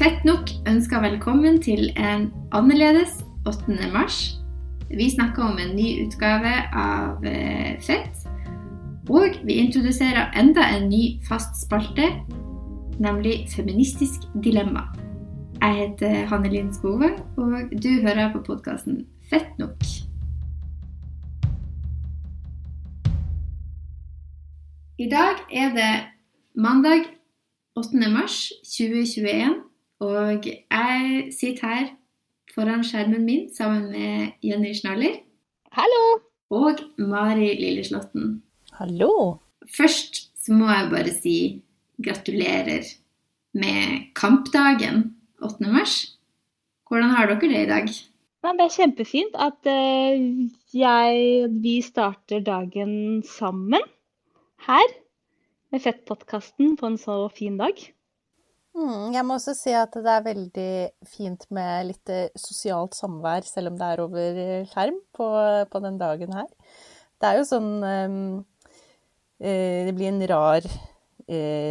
[0.00, 3.74] Fett nok ønsker velkommen til en annerledes 8.
[3.92, 4.38] mars.
[4.88, 8.22] Vi snakker om en ny utgave av eh, Fett.
[9.12, 12.08] Og vi introduserer enda en ny fast spalte,
[12.96, 14.86] nemlig Feministisk dilemma.
[15.60, 19.84] Jeg heter Hanne Linn Skogvang, og du hører på podkasten Fett nok.
[24.96, 25.94] I dag er det
[26.56, 27.04] mandag
[27.76, 28.08] 8.
[28.08, 29.66] mars 2021.
[30.00, 31.88] Og jeg sitter her
[32.54, 35.18] foran skjermen min sammen med Jenny Schnaller.
[35.76, 36.04] Hallo!
[36.50, 38.40] Og Mari Lilleslåtten.
[38.78, 39.10] Hallo!
[39.76, 41.36] Først så må jeg bare si
[42.00, 42.88] gratulerer
[43.52, 45.04] med kampdagen
[45.44, 45.68] 8.
[45.68, 46.16] mars.
[46.88, 47.92] Hvordan har dere det i dag?
[48.40, 50.16] Det er kjempefint at uh,
[50.72, 53.84] jeg, vi starter dagen sammen
[54.64, 54.92] her
[55.70, 57.76] med Fettpodkasten på en så fin dag.
[58.76, 60.72] Mm, jeg må også si at det er veldig
[61.10, 65.26] fint med litt eh, sosialt samvær, selv om det er over eh, skjerm på,
[65.72, 66.46] på den dagen her.
[67.20, 68.44] Det er jo sånn um,
[69.40, 70.64] Det blir en rar,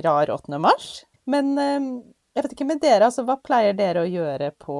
[0.05, 0.59] rar 8.
[0.61, 0.89] mars.
[1.30, 1.88] Men um,
[2.36, 4.77] jeg vet ikke med dere, altså hva pleier dere å gjøre på,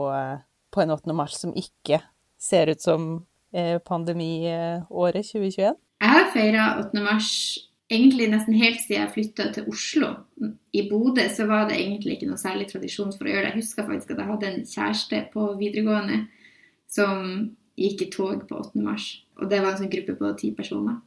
[0.70, 1.16] på en 8.
[1.18, 2.04] mars som ikke
[2.38, 3.10] ser ut som
[3.86, 5.74] pandemiåret 2021?
[5.74, 7.02] Jeg har feira 8.
[7.02, 7.32] mars
[7.90, 10.10] egentlig nesten helt siden jeg flytta til Oslo.
[10.74, 13.54] I Bodø så var det egentlig ikke noe særlig tradisjon for å gjøre det.
[13.54, 16.20] Jeg husker faktisk at jeg hadde en kjæreste på videregående
[16.90, 17.24] som
[17.80, 18.82] gikk i tog på 8.
[18.84, 19.08] mars.
[19.40, 21.00] Og det var en sånn gruppe på ti personer.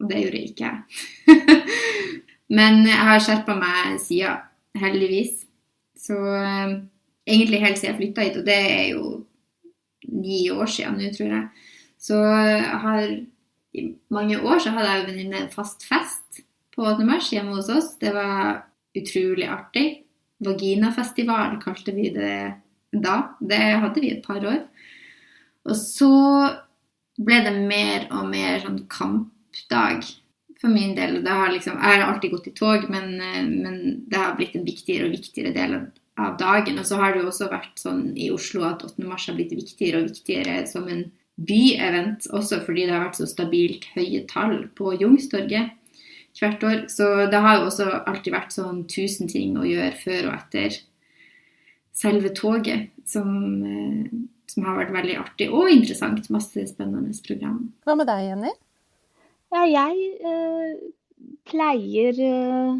[0.00, 1.66] Og det gjorde ikke jeg.
[2.56, 4.46] Men jeg har skjerpa meg siden,
[4.80, 5.44] heldigvis.
[5.98, 6.78] Så eh,
[7.28, 9.10] egentlig helt siden jeg flytta hit, og det er jo
[10.10, 11.68] ni år siden nå, tror jeg.
[12.00, 13.04] Så har
[13.76, 16.19] i mange år så hadde jeg og venninne en fast fest
[16.80, 17.04] på 8.
[17.04, 17.92] mars hjemme hos oss.
[18.00, 18.62] Det var
[18.96, 19.86] utrolig artig.
[20.40, 22.36] Vaginafestival kalte vi det
[22.96, 23.36] da.
[23.40, 24.62] Det hadde vi et par år.
[25.68, 26.14] Og så
[27.20, 30.06] ble det mer og mer sånn kampdag
[30.60, 31.20] for min del.
[31.26, 35.10] Har liksom, jeg har alltid gått i tog, men, men, det har blitt en viktigere
[35.10, 35.76] og viktigere del
[36.16, 36.80] av dagen.
[36.80, 39.04] Og så har det jo også vært sånn i Oslo at 8.
[39.04, 43.28] mars har blitt viktigere og viktigere som en byevent, også fordi det har vært så
[43.28, 45.76] stabilt høye tall på Youngstorget
[46.38, 46.78] hvert år.
[46.92, 50.78] Så det har jo også alltid vært sånn tusen ting å gjøre før og etter
[51.96, 53.28] selve toget, som,
[53.66, 54.10] eh,
[54.50, 56.30] som har vært veldig artig og interessant.
[56.30, 57.72] Masse spennende program.
[57.84, 58.54] Hva med deg, Jenny?
[59.50, 59.96] Ja, jeg
[60.30, 60.74] øh,
[61.50, 62.76] pleier øh,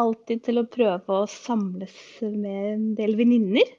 [0.00, 3.76] alltid til å prøve å samles med en del venninner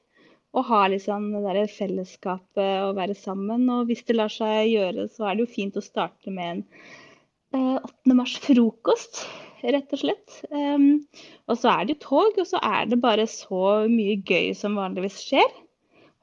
[0.52, 3.70] og ha liksom det der fellesskapet og være sammen.
[3.72, 6.64] Og hvis det lar seg gjøre, så er det jo fint å starte med en
[6.64, 7.11] eh,
[7.52, 8.14] 8.
[8.16, 9.26] mars-frokost,
[9.62, 10.38] rett og slett.
[10.54, 11.04] Um,
[11.52, 14.80] og så er det jo tog, og så er det bare så mye gøy som
[14.80, 15.52] vanligvis skjer.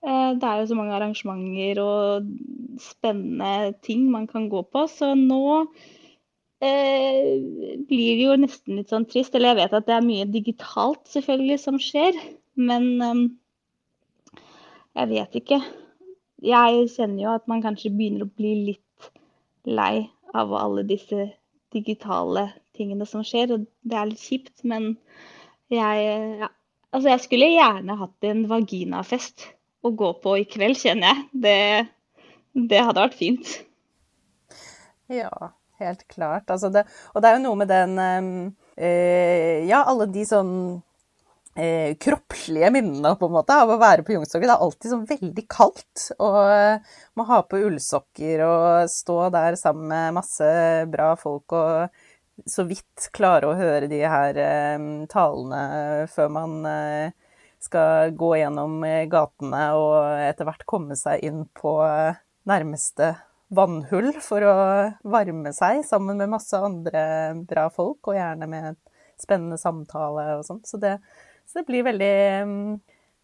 [0.05, 2.29] Uh, det er jo så mange arrangementer og
[2.81, 5.69] spennende ting man kan gå på, så nå uh,
[6.63, 9.37] blir det jo nesten litt sånn trist.
[9.37, 12.17] Eller jeg vet at det er mye digitalt selvfølgelig som skjer,
[12.59, 13.25] men um,
[14.97, 15.61] jeg vet ikke.
[16.47, 19.11] Jeg kjenner jo at man kanskje begynner å bli litt
[19.69, 21.31] lei av alle disse
[21.75, 24.95] digitale tingene som skjer, og det er litt kjipt, men
[25.73, 26.09] jeg
[26.45, 26.53] ja.
[26.89, 29.43] Altså, jeg skulle gjerne hatt en vaginafest
[29.85, 31.25] å gå på i kveld, kjenner jeg.
[31.45, 32.29] Det,
[32.73, 33.51] det hadde vært fint.
[35.13, 35.51] Ja,
[35.83, 36.49] helt klart.
[36.49, 40.55] Altså det, og det er jo noe med den øh, Ja, alle de sånn
[41.59, 44.49] eh, kroppslige minnene på en måte, av å være på Youngstorget.
[44.49, 46.09] Det er alltid sånn veldig kaldt.
[46.23, 50.51] Og må ha på ullsokker og stå der sammen med masse
[50.93, 52.05] bra folk og
[52.47, 57.17] så vidt klare å høre de her eh, talene før man eh,
[57.59, 63.15] skal gå gjennom eh, gatene og etter hvert komme seg inn på eh, nærmeste
[63.55, 64.57] vannhull for å
[65.09, 67.03] varme seg sammen med masse andre
[67.49, 68.77] bra folk, og gjerne med
[69.19, 70.69] spennende samtale og sånt.
[70.69, 70.99] Så det,
[71.49, 72.15] så det blir veldig,
[72.49, 72.73] mm,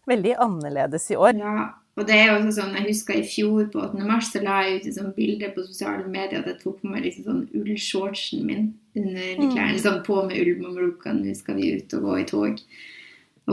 [0.09, 1.37] veldig annerledes i år.
[1.37, 4.07] Ja, og det er jo også sånn, Jeg husker i fjor på 8.
[4.07, 6.89] mars så la jeg ut et sånt bilde på sosiale medier at jeg tok på
[6.91, 9.53] meg liksom sånn ullshortsen min under mm.
[9.53, 9.77] klærne.
[9.77, 12.59] Liksom på med ullmamluka, nå skal vi ut og gå i tog.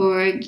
[0.03, 0.43] Og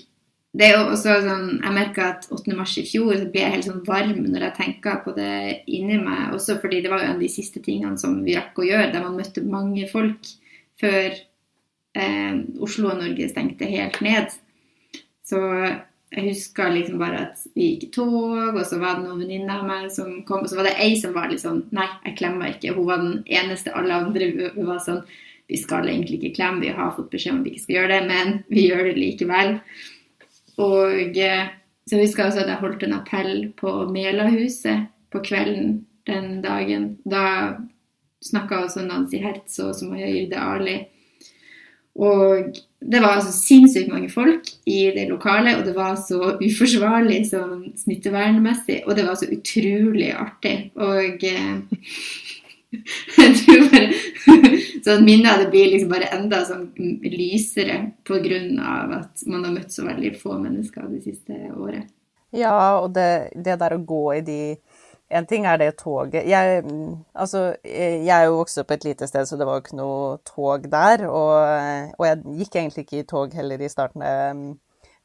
[0.56, 2.57] det er jo også sånn, Jeg merka at 8.
[2.57, 6.01] mars i fjor så ble jeg helt sånn varm når jeg tenker på det inni
[6.01, 6.33] meg.
[6.36, 8.92] Også fordi det var jo en av de siste tingene som vi rakk å gjøre,
[8.92, 10.33] der man møtte mange folk
[10.81, 11.16] før
[11.95, 14.36] eh, Oslo og Norge stengte helt ned.
[15.25, 15.42] Så
[16.15, 19.59] jeg husker liksom bare at vi gikk i tog, og så var det noen venninner
[19.59, 22.18] av meg som kom, og så var det ei som var litt sånn Nei, jeg
[22.21, 22.75] klemmer ikke.
[22.77, 23.74] Hun var den eneste.
[23.75, 25.03] Alle andre var sånn
[25.45, 28.06] Vi skal egentlig ikke klemme, vi har fått beskjed om vi ikke skal gjøre det,
[28.09, 29.51] men vi gjør det likevel.
[30.63, 31.51] Og eh,
[31.86, 36.95] så jeg husker også at jeg holdt en appell på Melahuset på kvelden den dagen.
[37.06, 37.59] Da
[38.25, 40.80] snakka også Nancy Hertz og Sumaya Yrde Ali.
[41.95, 47.21] Og det var altså sinnssykt mange folk i det lokalet, og det var så uforsvarlig
[47.30, 50.56] sånn smittevernmessig, og det var så utrolig artig.
[50.75, 51.56] Og eh,
[53.21, 53.89] jeg tror bare
[54.86, 56.68] sånn minnet av det blir liksom bare enda sånn
[57.06, 57.80] lysere
[58.12, 61.88] av at man har møtt så veldig få mennesker det siste året.
[62.36, 64.39] Ja, og det, det der å gå i de
[65.10, 66.25] en ting er det toget.
[66.25, 66.63] Jeg,
[67.13, 70.06] altså, jeg er jo vokst opp et lite sted, så det var jo ikke noe
[70.25, 71.06] tog der.
[71.06, 74.40] Og, og jeg gikk egentlig ikke i tog heller i starten da jeg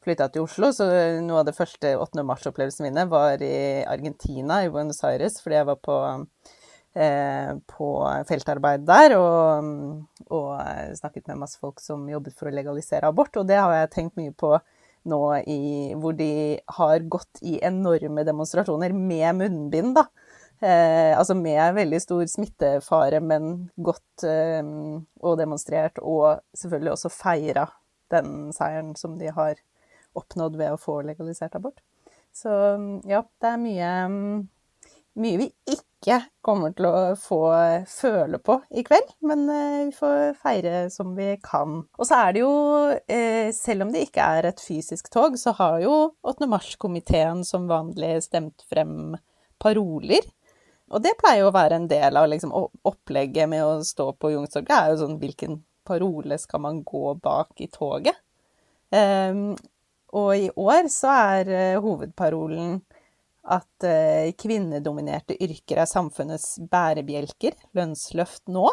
[0.04, 0.72] flytta til Oslo.
[0.72, 0.88] Så
[1.20, 2.24] noe av det første 8.
[2.26, 5.98] mars-opplevelsene mine var i Argentina, i Buenos Aires, fordi jeg var på,
[6.96, 7.92] eh, på
[8.30, 9.70] feltarbeid der og,
[10.32, 13.36] og snakket med masse folk som jobbet for å legalisere abort.
[13.36, 14.56] Og det har jeg tenkt mye på
[15.08, 15.60] nå i,
[15.96, 20.06] hvor de har gått i enorme demonstrasjoner med munnbind, da.
[20.60, 24.60] Eh, altså med veldig stor smittefare, men godt eh,
[25.24, 27.66] og demonstrert, og selvfølgelig også feira
[28.12, 29.60] den seieren som de har
[30.18, 31.80] oppnådd ved å få legalisert abort.
[32.34, 32.50] Så
[33.08, 33.92] ja, det er mye,
[35.18, 37.38] mye vi ikke ikke kommer til å få
[37.88, 41.82] føle på i kveld, men eh, vi får feire som vi kan.
[41.98, 42.52] Og så er det jo,
[43.04, 46.48] eh, selv om det ikke er et fysisk tog, så har jo 8.
[46.48, 49.18] mars-komiteen som vanlig stemt frem
[49.60, 50.24] paroler.
[50.90, 52.54] Og det pleier jo å være en del av liksom,
[52.88, 57.60] opplegget med å stå på Youngstorget, er jo sånn hvilken parole skal man gå bak
[57.60, 58.16] i toget?
[58.90, 59.52] Um,
[60.18, 62.80] og i år så er hovedparolen
[63.48, 67.56] at eh, kvinnedominerte yrker er samfunnets bærebjelker.
[67.76, 68.68] Lønnsløft nå.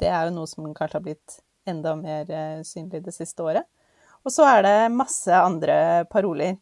[0.00, 1.38] Det er jo noe som kanskje har blitt
[1.68, 3.68] enda mer eh, synlig det siste året.
[4.24, 6.58] Og så er det masse andre paroler.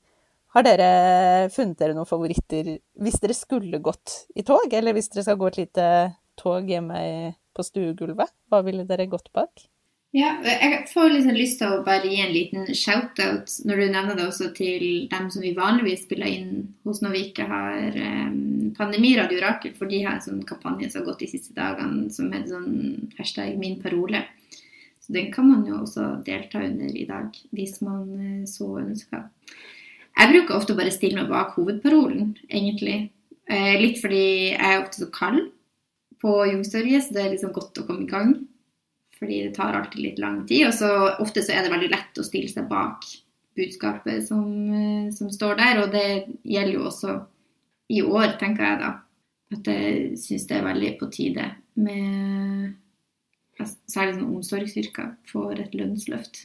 [0.55, 5.27] Har dere funnet dere noen favoritter hvis dere skulle gått i tog, eller hvis dere
[5.27, 5.89] skal gå et lite
[6.41, 8.33] tog hjemme på stuegulvet?
[8.49, 9.67] Hva ville dere gått bak?
[10.17, 14.17] Ja, jeg får liksom lyst til å bare gi en liten shout-out når du nevner
[14.17, 18.71] det også til dem som vi vanligvis spiller inn hos når vi ikke har um,
[18.79, 22.33] Pandemiradio Rakel, for de har en sånn kampanje som har gått de siste dagene som
[22.33, 24.25] heter sånn hashtag min parole.
[25.05, 29.29] Så den kan man jo også delta under i dag, hvis man uh, så ønsker.
[30.17, 33.11] Jeg bruker ofte bare stille meg bak hovedparolen, egentlig.
[33.45, 34.27] Uh, litt fordi
[34.57, 35.51] jeg er ofte så kald
[36.25, 38.39] på Youngstorget, så det er liksom godt å komme i gang
[39.19, 40.69] fordi det tar alltid litt lang tid.
[40.69, 40.91] Og så
[41.23, 43.07] ofte så er det veldig lett å stille seg bak
[43.59, 45.83] budskapet som, eh, som står der.
[45.83, 46.09] Og det
[46.45, 47.15] gjelder jo også
[47.91, 48.93] i år, tenker jeg da.
[49.57, 52.77] At jeg syns det er veldig på tide med
[53.91, 56.45] Særlig sånn omsorgsyrker får et lønnsløft.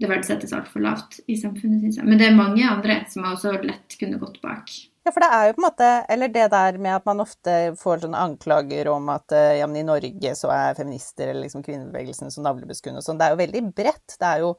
[0.00, 2.06] Det verdsettes altfor lavt i samfunnet, syns jeg.
[2.08, 4.72] Men det er mange andre som også lett kunne gått bak.
[5.02, 7.74] Ja, for det er jo på en måte Eller det der med at man ofte
[7.78, 11.64] får sånne anklager om at eh, ja, men i Norge så er feminister eller liksom
[11.66, 13.18] kvinnebevegelsen så navlebeskuende og sånn.
[13.18, 14.14] Det er jo veldig bredt.
[14.20, 14.52] Det er jo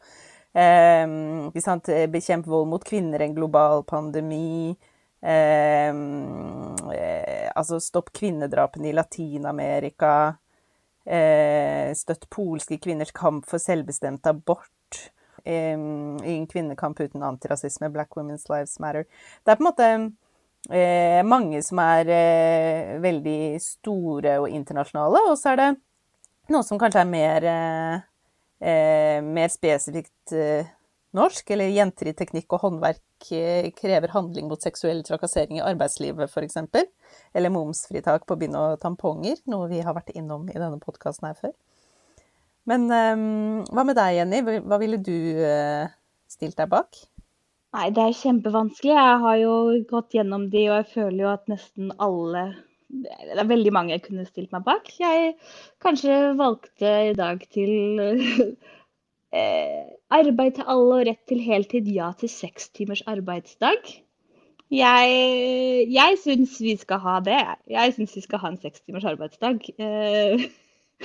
[0.60, 4.75] eh, sant, Bekjemp vold mot kvinner, en global pandemi.
[5.24, 5.95] Eh,
[6.98, 10.16] eh, altså stopp kvinnedrapene i Latin-Amerika.
[11.06, 15.07] Eh, støtt polske kvinners kamp for selvbestemt abort.
[15.44, 17.90] Eh, ingen kvinnekamp uten antirasisme.
[17.90, 19.07] Black Women's Lives Matter.
[19.44, 19.90] Det er på en måte
[20.72, 25.72] eh, mange som er eh, veldig store og internasjonale, og så er det
[26.54, 28.06] noe som kanskje er mer, eh,
[28.64, 30.70] eh mer spesifikt eh,
[31.14, 36.32] norsk, eller jenter i teknikk og håndverk eh, krever handling mot seksuell trakassering i arbeidslivet,
[36.32, 36.58] f.eks.
[37.34, 41.40] Eller momsfritak på bind og tamponger, noe vi har vært innom i denne podkasten her
[41.40, 41.54] før.
[42.64, 44.40] Men hva med deg, Jenny?
[44.64, 45.18] Hva ville du
[46.32, 46.96] stilt deg bak?
[47.73, 48.94] Nei, det er kjempevanskelig.
[48.94, 49.53] Jeg har jo
[49.89, 52.44] gått gjennom de, og jeg føler jo at nesten alle
[52.94, 54.92] Det er veldig mange jeg kunne stilt meg bak.
[55.01, 55.31] Jeg
[55.81, 57.73] kanskje valgte i dag til
[59.39, 63.89] eh, arbeid til alle og rett til heltid, ja til seks timers arbeidsdag.
[64.73, 65.18] Jeg,
[65.89, 67.42] jeg syns vi skal ha det.
[67.73, 69.65] Jeg syns vi skal ha en seks timers arbeidsdag.
[69.81, 70.45] Eh,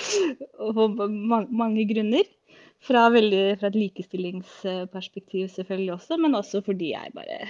[0.68, 1.00] og
[1.48, 2.28] mange grunner.
[2.87, 7.40] Fra, veldig, fra, et likestillingsperspektiv selvfølgelig også, men også fordi jeg bare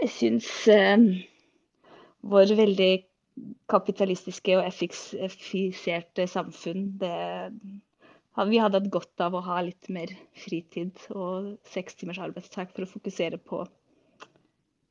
[0.00, 1.08] Jeg syns eh,
[2.22, 2.92] vår veldig
[3.70, 7.16] kapitalistiske og effiserte samfunn det,
[8.50, 10.10] Vi hadde hatt godt av å ha litt mer
[10.44, 13.62] fritid og seks timers arbeidstak for å fokusere på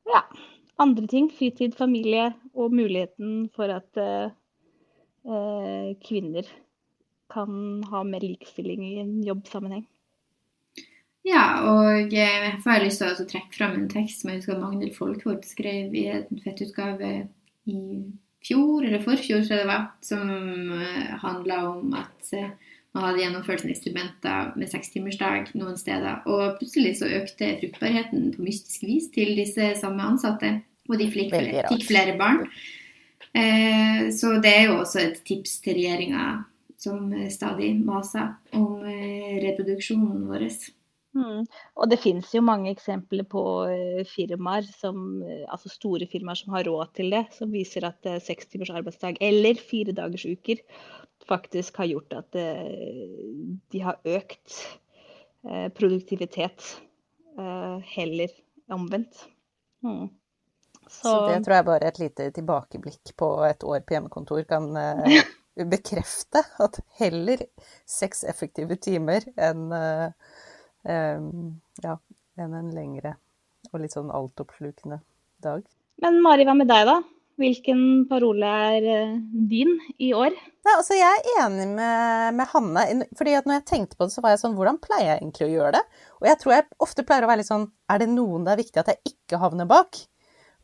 [0.08, 0.22] ja,
[0.84, 1.30] andre ting.
[1.32, 4.32] Fritid, familie og muligheten for at eh,
[5.24, 6.48] eh kvinner
[7.34, 9.86] kan ha mer likestilling i en jobbsammenheng.
[11.24, 14.96] Ja, og jeg får lyst til å trekke fram en tekst som jeg husker Magnhild
[14.98, 17.14] Folkvord skrev i en fettutgave
[17.72, 17.78] i
[18.44, 20.28] fjor, eller forfjor, tror jeg det var, som
[21.24, 22.34] handla om at
[22.94, 28.46] man hadde gjennomført sine instrumenter med sekstimersdag noen steder, og plutselig så økte fruktbarheten på
[28.46, 30.58] mystisk vis til disse samme ansatte,
[30.90, 32.44] og de fikk flere, fikk flere barn.
[33.34, 36.44] Eh, så det er jo også et tips til regjeringa
[36.84, 40.48] som stadig maser om eh, reproduksjonen vår.
[41.14, 41.44] Mm.
[41.78, 46.66] Og det finnes jo mange eksempler på uh, firmaer, som, altså store firmaer som har
[46.66, 50.64] råd til det, som viser at seks timers arbeidsdag eller fire dagers uker
[51.30, 54.58] faktisk har gjort at de har økt
[55.78, 56.66] produktivitet,
[57.94, 58.34] heller
[58.76, 59.22] omvendt.
[59.88, 60.10] Mm.
[60.88, 61.08] Så...
[61.08, 61.14] Så...
[61.30, 64.68] det tror jeg bare et lite tilbakeblikk på et år på hjemmekontor kan
[65.56, 66.42] bekrefte.
[66.64, 67.46] At heller
[67.90, 69.70] seks effektive timer enn
[70.84, 71.98] Ehm, ja,
[72.40, 73.16] enn en lengre
[73.72, 75.00] og litt sånn altoppslukende
[75.44, 75.64] dag.
[76.04, 77.00] Men Mari, hva med deg, da?
[77.40, 79.14] Hvilken parole er eh,
[79.50, 80.36] din i år?
[80.36, 82.84] Nei, altså jeg er enig med, med, Hanne.
[83.18, 85.48] fordi at når jeg tenkte på det, så var jeg sånn Hvordan pleier jeg egentlig
[85.48, 85.82] å gjøre det?
[86.22, 88.62] Og jeg tror jeg ofte pleier å være litt sånn Er det noen det er
[88.62, 90.04] viktig at jeg ikke havner bak?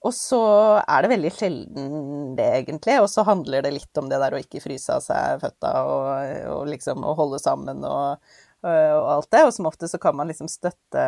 [0.07, 0.41] Og så
[0.79, 1.89] er det veldig sjelden
[2.37, 2.99] det, egentlig.
[3.03, 6.05] Og så handler det litt om det der å ikke fryse av seg føtta og,
[6.53, 8.29] og liksom å holde sammen og,
[8.63, 9.43] Eh, og alt det.
[9.47, 11.03] Og som ofte så kan man liksom støtte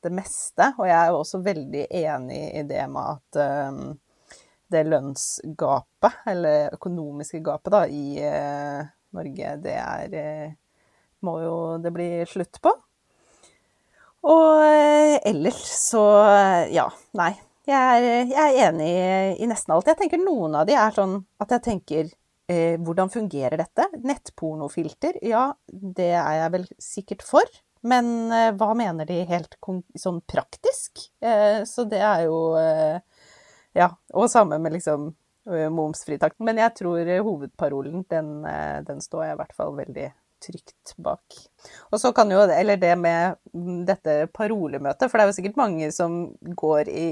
[0.00, 0.72] det meste.
[0.78, 3.82] Og jeg er jo også veldig enig i det med at um,
[4.70, 10.56] det lønnsgapet, eller økonomiske gapet, da, i uh, Norge, det er
[11.20, 12.72] Må jo det bli slutt på.
[14.30, 14.62] Og
[15.26, 15.60] ellers
[15.90, 16.04] så
[16.72, 17.34] Ja, nei.
[17.68, 18.88] Jeg er, jeg er enig
[19.42, 19.88] i, nesten alt.
[19.90, 22.08] Jeg tenker noen av de er sånn at jeg tenker
[22.50, 23.84] Eh, hvordan fungerer dette?
[24.02, 27.52] Nettpornofilter, ja, det er jeg vel sikkert for.
[27.86, 29.54] Men eh, hva mener de helt
[29.94, 31.04] sånn praktisk?
[31.22, 32.98] Eh, så det er jo eh,
[33.78, 35.12] Ja, og samme med liksom
[35.46, 36.34] eh, momsfritak.
[36.42, 40.08] Men jeg tror hovedparolen, den, eh, den, står jeg i hvert fall veldig
[40.42, 41.38] trygt bak.
[41.90, 43.38] Og så kan jo, eller det med
[43.88, 46.22] dette parolemøtet, for det er jo sikkert mange som
[46.64, 47.10] går i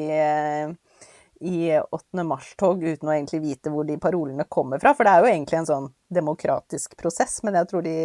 [1.40, 2.22] i 8.
[2.26, 4.90] mars-tog uten å egentlig vite hvor de parolene kommer fra.
[4.96, 7.98] For det er jo egentlig en sånn demokratisk prosess, men jeg tror de,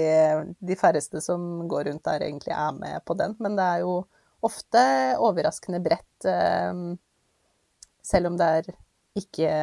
[0.61, 3.33] de færreste som går rundt der, egentlig er med på den.
[3.41, 3.95] Men det er jo
[4.45, 4.83] ofte
[5.23, 6.83] overraskende bredt, eh,
[8.05, 8.73] selv om det er
[9.17, 9.53] ikke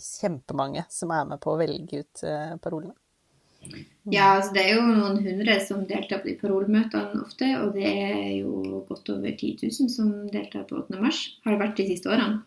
[0.00, 2.94] kjempemange som er med på å velge ut eh, parolene.
[4.10, 7.90] Ja, altså det er jo noen hundre som deltar på de parolemøtene ofte, og det
[7.90, 10.98] er jo godt over 10 000 som deltar på 8.
[11.02, 11.20] mars.
[11.44, 12.40] Har det vært de siste årene.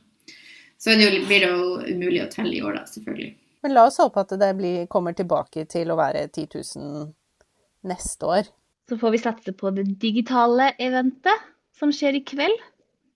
[0.82, 3.30] Så det blir det jo umulig å telle i år, da, selvfølgelig.
[3.64, 7.06] Men la oss håpe at det blir, kommer tilbake til å være 10 000
[7.88, 8.50] neste år.
[8.90, 11.46] Så får vi satse på det digitale eventet
[11.80, 12.58] som skjer i kveld.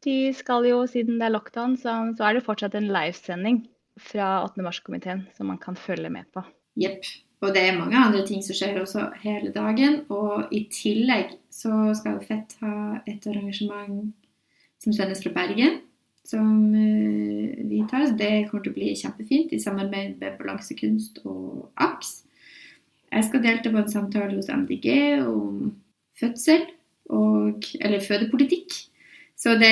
[0.05, 3.65] De skal jo, siden det er lockdown, så, så er det fortsatt en livesending
[3.99, 4.63] fra 8.
[4.63, 6.45] mars-komiteen som man kan følge med på.
[6.77, 7.09] Jepp.
[7.45, 10.01] Og det er mange andre ting som skjer også hele dagen.
[10.13, 14.09] Og i tillegg så skal Fett ha et arrangement
[14.81, 15.81] som sendes fra Bergen
[16.27, 18.09] som eh, vi tar.
[18.19, 22.13] Det kommer til å bli kjempefint i samarbeid med Balansekunst og AKS.
[23.07, 24.89] Jeg skal delta på en samtale hos MDG
[25.23, 25.71] om
[26.19, 26.65] fødsel
[27.07, 28.73] og Eller fødepolitikk.
[29.37, 29.69] Så det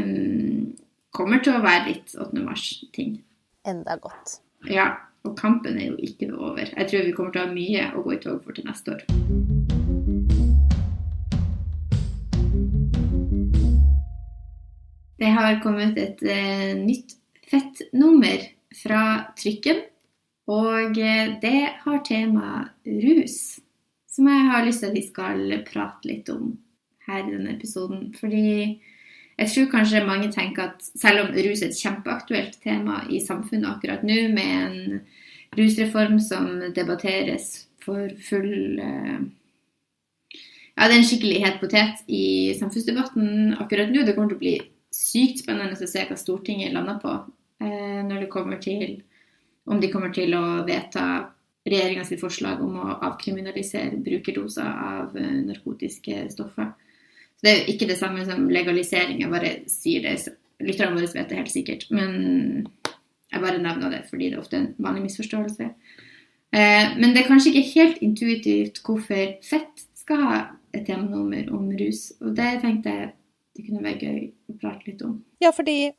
[0.00, 0.74] mm,
[1.14, 2.40] kommer til å være litt 8.
[2.42, 3.20] mars-ting.
[3.68, 4.40] Enda godt.
[4.66, 4.88] Ja.
[5.24, 6.66] Og kampen er jo ikke over.
[6.76, 8.92] Jeg tror vi kommer til å ha mye å gå i tog for til neste
[8.92, 9.04] år.
[15.16, 17.16] Det har kommet et eh, nytt
[17.48, 18.44] fettnummer
[18.76, 19.04] fra
[19.40, 19.80] Trykken.
[20.52, 23.38] Og eh, det har tema rus,
[24.12, 26.52] som jeg har lyst til at vi skal prate litt om
[27.08, 28.10] her i denne episoden.
[28.20, 28.82] Fordi
[29.38, 33.72] jeg tror kanskje mange tenker at selv om rus er et kjempeaktuelt tema i samfunnet
[33.72, 35.00] akkurat nå, med en
[35.56, 39.24] rusreform som debatteres for full eh,
[40.74, 44.02] Ja, det er en skikkelig het potet i samfunnsdebatten akkurat nå.
[44.02, 44.54] Det kommer til å bli
[44.94, 47.12] sykt spennende å se hva Stortinget lander på
[47.62, 48.96] eh, når det kommer til
[49.70, 51.30] om de kommer til å vedta
[51.64, 56.72] regjeringas forslag om å avkriminalisere brukerdoser av eh, narkotiske stoffer.
[57.38, 60.16] Så Det er jo ikke det samme som legalisering, jeg bare sier det.
[60.64, 61.88] Lytterne våre vet det helt sikkert.
[61.90, 62.68] Men
[63.34, 65.68] jeg bare nevner det fordi det er ofte en vanlig misforståelse.
[66.54, 70.38] Eh, men det er kanskje ikke helt intuitivt hvorfor fett skal ha
[70.74, 72.08] et temanummer om rus.
[72.22, 73.12] Og det tenkte jeg
[73.54, 75.20] det kunne være gøy å prate litt om.
[75.42, 75.92] Ja, fordi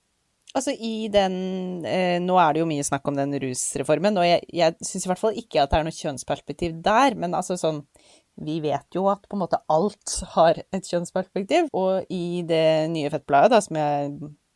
[0.56, 4.44] altså i den eh, Nå er det jo mye snakk om den rusreformen, og jeg,
[4.56, 7.84] jeg syns i hvert fall ikke at det er noe kjønnsperspektiv der, men altså sånn
[8.36, 11.70] vi vet jo at på en måte alt har et kjønnsperspektiv.
[11.72, 14.10] Og i det nye Fettbladet, da, som jeg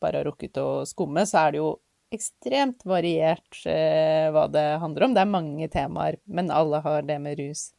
[0.03, 1.69] bare har rukket å skumme, så er det jo
[2.13, 5.13] ekstremt variert eh, hva det handler om.
[5.15, 7.69] Det er mange temaer, men alle har det med rus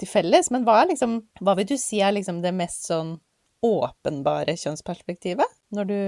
[0.00, 0.50] til felles.
[0.54, 3.16] Men hva, liksom, hva vil du si er liksom det mest sånn
[3.64, 6.00] åpenbare kjønnsperspektivet når du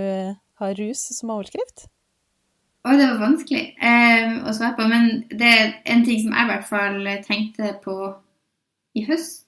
[0.63, 1.87] har rus som overskrift?
[2.83, 4.89] Å, det var vanskelig eh, å svare på.
[4.91, 7.97] Men det er en ting som jeg i hvert fall tenkte på
[8.99, 9.47] i høst.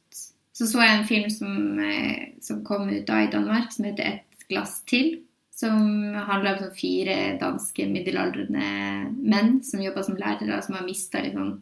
[0.54, 4.04] Så så jeg en film som, eh, som kom ut da i Danmark, som heter
[4.04, 5.22] 'Et glass til'.
[5.64, 8.66] Som handler om sånn fire danske middelaldrende
[9.16, 11.54] menn som jobber som lærere, som har mista liksom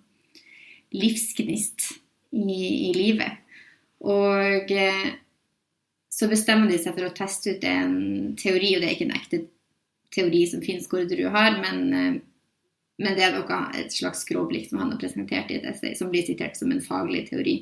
[0.93, 1.93] livsgnist
[2.33, 3.39] i, i livet.
[4.03, 5.07] Og eh,
[6.13, 7.95] så bestemmer de seg for å teste ut en
[8.41, 9.43] teori, og det er ikke en ekte
[10.13, 12.19] teori som Finn Skårderud har, men, eh,
[13.03, 16.11] men, det er noe, et slags skråblikk som han har presentert i et essay, som
[16.13, 17.61] blir sitert som en faglig teori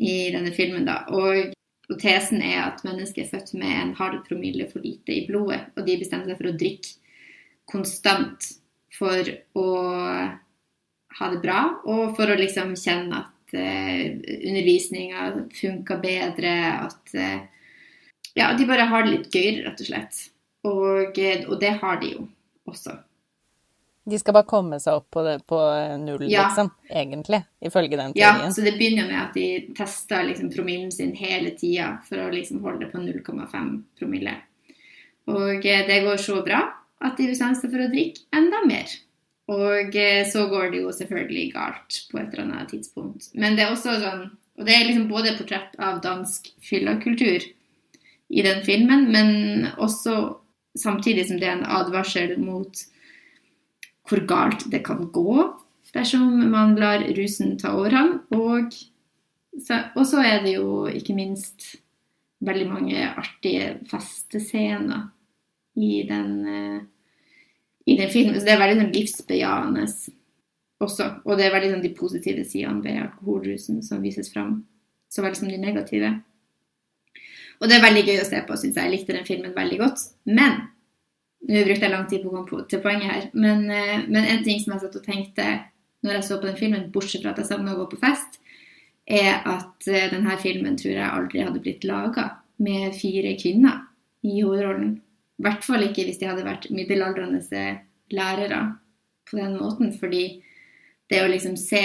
[0.00, 0.88] i denne filmen.
[0.88, 1.52] da, og
[1.90, 5.64] og tesen er at mennesket er født med en halv promille for lite i blodet,
[5.74, 6.96] og de bestemmer seg for å drikke
[7.70, 8.46] konstant
[8.94, 9.66] for å
[11.18, 14.04] ha det bra, og for å liksom kjenne at uh,
[14.38, 16.54] undervisninga funker bedre,
[16.86, 17.40] at uh,
[18.38, 20.18] Ja, de bare har det litt gøyere, rett og slett.
[20.70, 22.26] Og, eh, og, det har de jo
[22.70, 22.92] også.
[24.10, 25.58] De skal bare komme seg opp på, det, på
[26.02, 26.48] null, ja.
[26.48, 28.44] liksom, egentlig, ifølge den teorien.
[28.44, 32.30] Ja, så det begynner med at de tester liksom promillen sin hele tida for å
[32.34, 34.34] liksom holde det på 0,5 promille.
[35.30, 36.64] Og eh, det går så bra
[37.00, 38.98] at de bestemmer seg for å drikke enda mer.
[39.50, 43.30] Og eh, så går det jo selvfølgelig galt på et eller annet tidspunkt.
[43.34, 44.28] Men det er også sånn
[44.60, 47.46] Og det er liksom både portrett av dansk fyllakultur
[48.28, 50.16] i den filmen, men også
[50.76, 52.82] samtidig som det er en advarsel mot
[54.10, 55.34] hvor galt det kan gå
[55.94, 58.20] dersom man lar rusen ta overhånd.
[58.34, 58.74] Og
[59.98, 61.74] og så er det jo ikke minst
[62.40, 65.10] veldig mange artige festescener
[65.76, 66.80] i den, uh,
[67.86, 68.38] i den filmen.
[68.38, 69.84] Så det er veldig sånn livsbejaende
[70.80, 71.08] også.
[71.26, 74.62] Og det er veldig sånn de positive sidene ved alkoholrusen som vises fram,
[75.10, 76.14] så vel som de negative.
[77.60, 78.86] Og det er veldig gøy å se på, syns jeg.
[78.86, 80.06] Jeg likte den filmen veldig godt.
[80.30, 80.62] Men
[81.48, 83.28] Nå brukte jeg lang tid på å komme til poenget her.
[83.32, 85.46] Men, eh, men, en ting som jeg satt og tenkte
[86.04, 88.40] når jeg så på den filmen, bortsett fra at jeg savna å gå på fest,
[89.08, 92.26] er at eh, denne filmen tror jeg aldri hadde blitt laga
[92.60, 93.86] med fire kvinner
[94.24, 94.98] i hovedrollen.
[95.40, 97.40] I hvert fall ikke hvis de hadde vært middelaldrende
[98.12, 98.60] lærere
[99.30, 99.92] på den måten.
[99.96, 100.24] Fordi
[101.10, 101.82] det å liksom se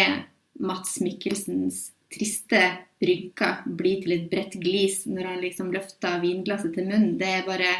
[0.59, 2.61] Mats Mikkelsens triste
[3.03, 7.15] rynker bli til et bredt glis når han liksom løfter vinglasset til munnen.
[7.19, 7.71] Det er bare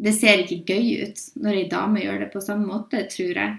[0.00, 3.58] Det ser ikke gøy ut når ei dame gjør det på samme måte, tror jeg.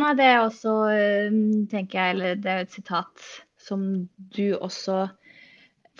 [0.00, 1.38] Nei, det er også, eh,
[1.70, 3.24] tenker jeg, eller det er et sitat
[3.60, 3.82] som
[4.36, 5.08] du også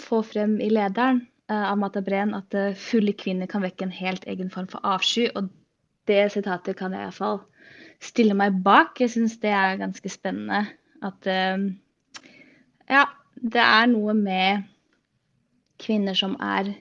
[0.01, 3.97] får frem i lederen eh, av Mata Breen, at eh, fulle kvinner kan vekke en
[3.97, 5.27] helt egen form for avsky.
[5.35, 5.49] Og
[6.09, 7.41] det sitatet kan jeg iallfall
[8.01, 9.01] stille meg bak.
[9.01, 10.67] Jeg syns det er ganske spennende
[11.05, 11.27] at
[12.91, 13.05] ja,
[13.41, 14.67] det er noe med
[15.81, 16.75] kvinner som er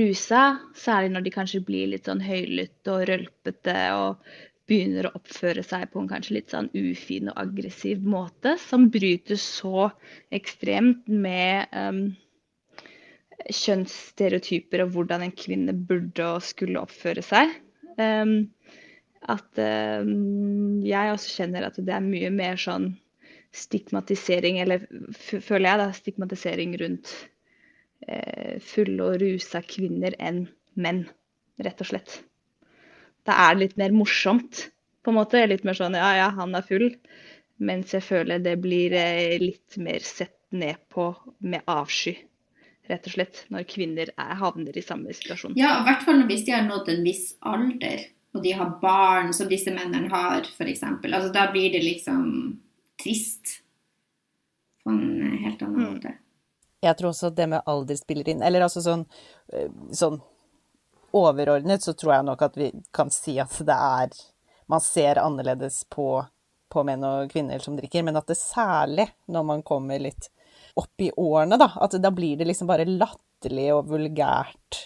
[0.00, 0.42] rusa,
[0.78, 4.32] særlig når de kanskje blir litt sånn høylytte og rølpete og
[4.70, 9.40] begynner å oppføre seg på en kanskje litt sånn ufin og aggressiv måte, som bryter
[9.40, 9.88] så
[10.34, 12.04] ekstremt med um,
[13.50, 17.52] kjønnsstereotyper og hvordan en kvinne burde og skulle oppføre seg.
[17.98, 18.52] Um,
[19.30, 22.92] at um, jeg også kjenner at det er mye mer sånn
[23.52, 27.12] stigmatisering, eller føler jeg da, stigmatisering rundt
[28.66, 31.04] fulle og rusa kvinner enn menn,
[31.62, 32.18] rett og slett.
[33.26, 34.66] Da er det litt mer morsomt,
[35.02, 35.42] på en måte.
[35.46, 36.88] Litt mer sånn ja, ja, han er full.
[37.62, 41.12] Mens jeg føler det blir eh, litt mer sett ned på
[41.46, 42.16] med avsky,
[42.90, 43.44] rett og slett.
[43.54, 45.54] Når kvinner er, havner i samme situasjon.
[45.60, 49.32] Ja, i hvert fall hvis de har nådd en viss alder, og de har barn
[49.36, 50.82] som disse mennene har, f.eks.
[50.82, 52.26] Altså, da blir det liksom
[53.00, 53.60] trist
[54.82, 56.21] på en helt annen mm.
[56.82, 58.42] Jeg tror også det med alder spiller inn.
[58.42, 59.06] Eller altså sånn,
[59.52, 60.18] eh, sånn
[61.14, 64.20] overordnet så tror jeg nok at vi kan si at det er
[64.70, 66.22] Man ser annerledes på,
[66.72, 70.30] på menn og kvinner som drikker, men at det særlig når man kommer litt
[70.78, 74.78] opp i årene, da, at da blir det liksom bare latterlig og vulgært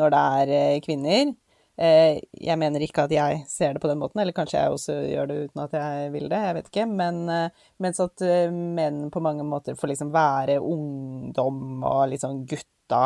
[0.00, 1.36] når det er eh, kvinner.
[1.78, 4.96] Eh, jeg mener ikke at jeg ser det på den måten, eller kanskje jeg også
[5.12, 6.86] gjør det uten at jeg vil det, jeg vet ikke.
[6.90, 12.42] Men eh, mens at eh, menn på mange måter får liksom være ungdom og liksom
[12.50, 13.04] gutta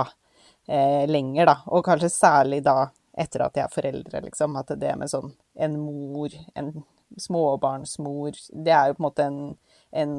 [0.68, 1.58] eh, lenger, da.
[1.68, 2.78] Og kanskje særlig da
[3.12, 4.56] etter at de er foreldre, liksom.
[4.56, 6.72] At det med sånn en mor, en
[7.20, 9.40] småbarnsmor, det er jo på en måte en,
[9.92, 10.12] en,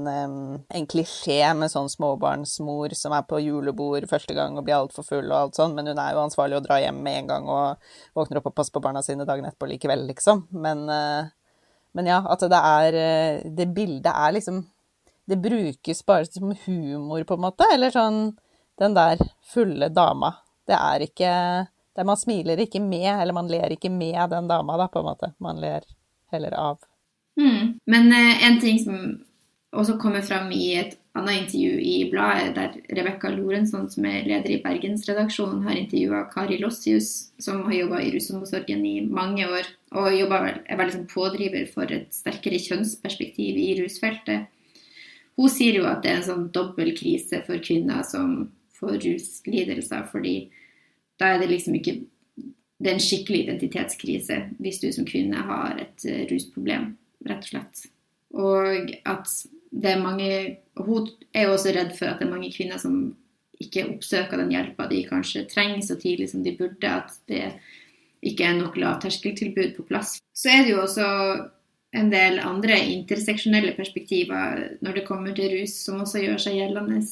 [0.70, 5.26] en klisjé med sånn småbarnsmor som er på julebord første gang og blir altfor full
[5.32, 7.90] og alt sånn, men hun er jo ansvarlig å dra hjem med en gang og
[8.18, 10.46] våkner opp og passer på barna sine dagen etterpå likevel, liksom.
[10.52, 10.86] Men,
[11.98, 13.00] men ja, at det er
[13.58, 14.62] Det bildet er liksom
[15.30, 18.24] Det brukes bare som humor, på en måte, eller sånn
[18.78, 19.22] Den der
[19.54, 20.36] fulle dama.
[20.68, 21.34] Det er ikke
[21.96, 25.12] det Man smiler ikke med, eller man ler ikke med den dama, da, på en
[25.12, 25.34] måte.
[25.38, 25.86] Man ler
[26.34, 26.80] heller av.
[27.38, 27.80] Mm.
[27.86, 28.98] Men eh, en ting som
[29.74, 34.56] også kommer fram i et annet intervju i bladet, der Rebekka Lorenzon, som er leder
[34.56, 40.10] i Bergensredaksjonen, har intervjua Kari Lossius, som har jobba i rusomsorgen i mange år, og
[40.32, 44.50] vel, er veldig som pådriver for et sterkere kjønnsperspektiv i rusfeltet.
[45.38, 50.06] Hun sier jo at det er en sånn dobbel krise for kvinner som får ruslidelser,
[50.12, 50.36] fordi
[51.22, 52.00] da er det liksom ikke
[52.84, 56.90] det er en skikkelig identitetskrise hvis du som kvinne har et eh, rusproblem,
[57.30, 57.84] rett og slett.
[58.34, 59.30] Og at
[59.74, 60.30] det er mange
[60.78, 63.16] Hun er jo også redd for at det er mange kvinner som
[63.62, 66.90] ikke oppsøker den hjelpa de kanskje trenger så tidlig som de burde.
[66.90, 67.54] At det
[68.26, 70.18] ikke er nok lavterskeltilbud på plass.
[70.34, 71.06] Så er det jo også
[71.94, 77.04] en del andre interseksjonelle perspektiver når det kommer til rus, som også gjør seg gjeldende.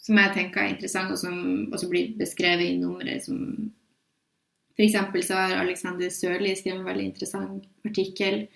[0.00, 3.42] Som jeg tenker er interessant, og som også blir beskrevet i nummeret som
[4.78, 5.26] F.eks.
[5.26, 8.46] så har Alexander Sørli skrevet en veldig interessant artikkel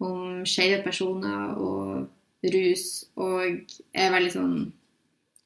[0.00, 2.06] om skeive personer og
[2.52, 2.86] rus,
[3.20, 4.56] og er veldig sånn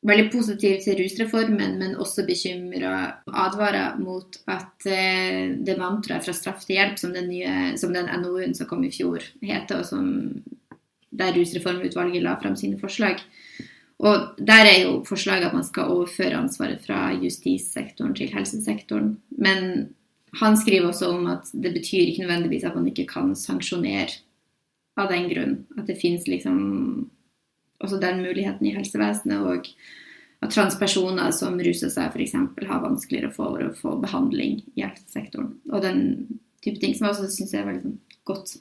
[0.07, 2.93] veldig positiv til rusreformen, men også bekymra
[3.27, 8.11] advarer mot at eh, det mantraet fra straff til hjelp, som den, nye, som den
[8.23, 10.07] NOU-en som kom i fjor, heter, og som,
[11.11, 13.25] der Rusreformutvalget la fram sine forslag.
[13.99, 19.17] Og Der er jo forslaget at man skal overføre ansvaret fra justissektoren til helsesektoren.
[19.31, 19.89] Men
[20.39, 24.15] han skriver også om at det betyr ikke nødvendigvis at man ikke kan sanksjonere
[24.99, 25.55] av den grunn.
[25.79, 26.59] At det fins liksom
[27.79, 29.47] også den muligheten i helsevesenet.
[29.47, 29.71] Og
[30.45, 32.37] at transpersoner som ruser seg f.eks.
[32.69, 35.55] har vanskeligere for å få behandling i helsesektoren.
[35.73, 36.03] Og den
[36.65, 38.59] type ting som jeg også syns er veldig sånn godt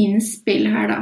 [0.00, 1.00] innspill her, da.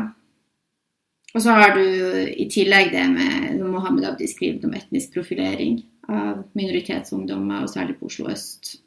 [1.30, 1.84] Og så har du
[2.26, 5.76] i tillegg det med Mohammed Abdi skrevet om etnisk profilering
[6.10, 8.80] av minoritetsungdommer, og særlig på Oslo øst.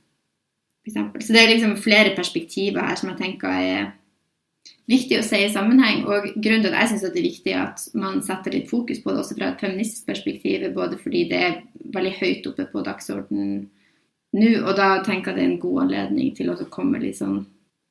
[0.83, 0.97] f.eks.
[1.23, 3.93] Så det er liksom flere perspektiver her som jeg tenker er
[4.89, 6.03] viktig å se i sammenheng.
[6.07, 9.11] Og grunnen til at jeg syns det er viktig at man setter litt fokus på
[9.11, 11.57] det, også fra et feministisk perspektiv, både fordi det er
[11.95, 13.63] veldig høyt oppe på dagsordenen
[14.33, 17.43] nå, og da tenker jeg det er en god anledning til å komme litt sånn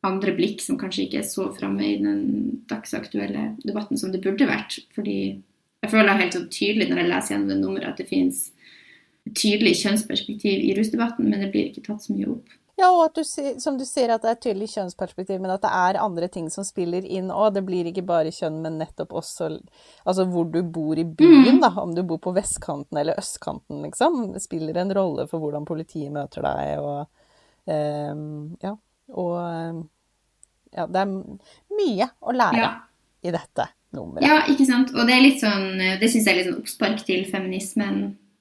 [0.02, 2.22] andre blikk som kanskje ikke er så framme i den
[2.70, 4.80] dagsaktuelle debatten som det burde vært.
[4.96, 5.18] Fordi
[5.82, 8.48] jeg føler helt så tydelig når jeg leser gjennom det nummeret at det finnes
[9.38, 12.58] tydelig kjønnsperspektiv i rusdebatten, men det blir ikke tatt så mye opp.
[12.80, 13.24] Ja, og at du,
[13.60, 16.48] som du sier, at det er et tydelig kjønnsperspektiv, men at det er andre ting
[16.50, 17.52] som spiller inn òg.
[17.56, 19.50] Det blir ikke bare kjønn, men nettopp også
[20.08, 21.62] altså hvor du bor i byen, mm.
[21.62, 21.72] da.
[21.82, 24.22] Om du bor på vestkanten eller østkanten, liksom.
[24.32, 27.04] Det spiller en rolle for hvordan politiet møter deg, og
[27.68, 28.76] um, Ja.
[29.12, 29.84] Og um,
[30.72, 31.10] ja, det er
[31.76, 32.72] mye å lære ja.
[33.20, 34.24] i dette nummeret.
[34.24, 34.94] Ja, ikke sant.
[34.96, 35.66] Og det er litt sånn
[36.00, 37.98] Det syns jeg er litt sånn oppspark til feminismen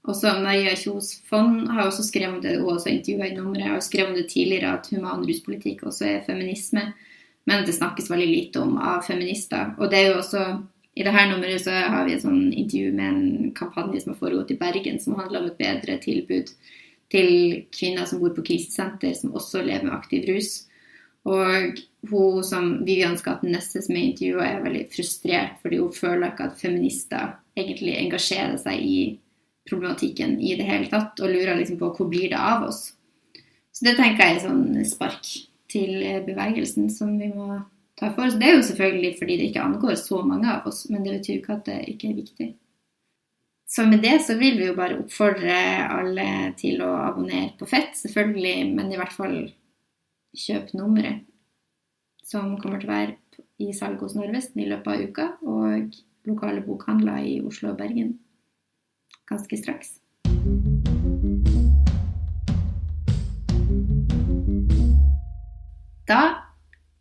[0.10, 3.84] også Maria Kjos Fonn har også skrevet om det, hun også intervjua i nummeret, har
[3.86, 6.88] skrevet om det tidligere at human ruspolitikk også er feminisme,
[7.50, 9.76] men det snakkes veldig lite om av feminister.
[9.78, 10.46] Og det er jo også
[10.98, 14.52] i dette nummeret så har vi et sånn intervju med en kampanje som har foregått
[14.52, 16.52] i Bergen, som handler om et bedre tilbud
[17.12, 17.32] til
[17.76, 20.52] kvinner som bor på krisesenter, som også lever med aktiv rus.
[21.30, 26.48] Og hun som Vivian Skatten-Nesse som er intervjua, er veldig frustrert fordi hun føler ikke
[26.50, 29.02] at feminister egentlig engasjerer seg i
[29.70, 32.92] problematikken i det hele tatt, og lurer liksom på hvor blir det av oss.
[33.72, 35.28] Så det tenker jeg er sånn spark
[35.72, 37.62] til bevegelsen som vi må
[38.00, 38.40] ta for oss.
[38.40, 41.40] Det er jo selvfølgelig fordi det ikke angår så mange av oss, men det betyr
[41.40, 42.50] ikke at det ikke er viktig.
[43.72, 46.28] Så med det så vil vi jo bare oppfordre alle
[46.60, 49.38] til å abonnere på Fett, selvfølgelig, men i hvert fall
[50.36, 51.22] kjøp nummeret,
[52.28, 55.96] som kommer til å være i salg hos Narvesen i løpet av uka, og
[56.28, 58.18] lokale bokhandler i Oslo og Bergen
[59.32, 59.96] ganske straks.
[66.12, 66.22] Da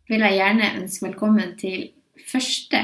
[0.07, 1.89] vil jeg gjerne ønske velkommen til
[2.31, 2.83] første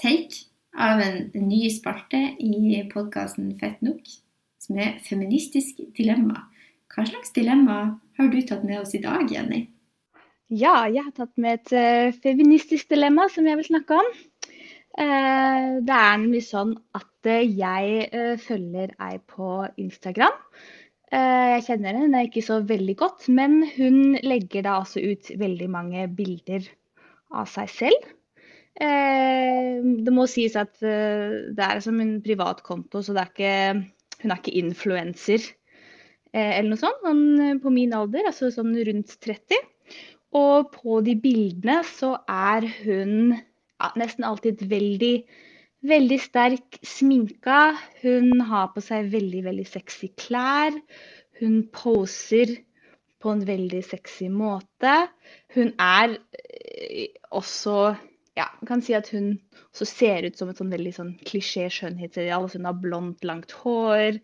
[0.00, 4.06] take av en ny spalte i podkasten Fett nok,
[4.62, 6.46] som er Feministisk dilemma.
[6.90, 7.82] Hva slags dilemma
[8.18, 9.68] har du tatt med oss i dag, Jenny?
[10.50, 14.08] Ja, jeg har tatt med et uh, feministisk dilemma som jeg vil snakke om.
[14.98, 20.36] Uh, det er nemlig sånn at jeg uh, følger ei på Instagram.
[21.10, 25.68] Uh, jeg kjenner henne ikke så veldig godt, men hun legger da altså ut veldig
[25.70, 26.64] mange bilder
[27.34, 28.10] av seg selv.
[28.80, 33.54] Eh, det må sies at eh, det er som en privat konto, så er ikke,
[34.22, 35.42] hun er ikke influenser
[36.32, 37.02] eh, eller noe sånt.
[37.04, 39.60] Sånn, eh, på min alder, altså sånn rundt 30.
[40.38, 45.14] Og på de bildene så er hun ja, nesten alltid veldig,
[45.86, 47.60] veldig sterk sminka.
[48.02, 50.76] Hun har på seg veldig, veldig sexy klær.
[51.40, 52.52] Hun poser
[53.20, 54.94] på en veldig sexy måte.
[55.56, 57.94] Hun er eh, også
[58.38, 59.34] ja, man kan si at hun
[59.72, 62.46] også ser ut som et sånn veldig sånn klisjé skjønnhetsideal.
[62.46, 64.20] Altså hun har blondt, langt hår,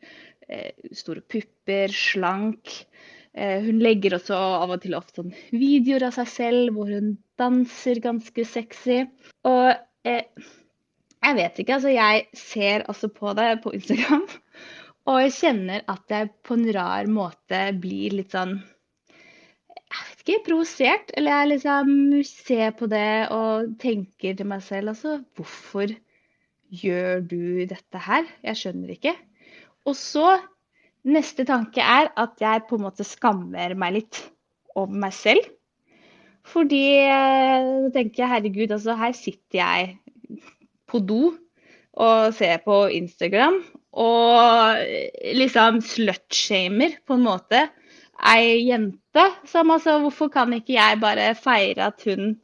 [0.48, 2.72] eh, store pupper, slank.
[3.36, 7.16] Eh, hun legger også av og til ofte sånn videoer av seg selv hvor hun
[7.40, 9.02] danser ganske sexy.
[9.48, 9.74] Og
[10.08, 10.24] eh,
[11.26, 14.24] jeg vet ikke, altså jeg ser altså på det på Instagram,
[15.10, 18.58] og jeg kjenner at jeg på en rar måte blir litt sånn
[19.86, 21.12] jeg vet ikke, provosert.
[21.14, 21.90] Eller jeg liksom
[22.26, 25.92] ser på det og tenker til meg selv altså Hvorfor
[26.74, 28.26] gjør du dette her?
[28.42, 29.14] Jeg skjønner ikke.
[29.86, 30.26] Og så
[31.06, 34.18] Neste tanke er at jeg på en måte skammer meg litt
[34.74, 35.44] over meg selv.
[36.46, 39.92] Fordi da tenker jeg herregud, altså her sitter jeg
[40.90, 41.34] på do
[41.96, 43.62] og ser på Instagram
[43.96, 44.82] og
[45.36, 47.62] liksom slutshamer på en måte
[48.32, 52.36] ei jente som altså Hvorfor kan ikke jeg bare feire at hun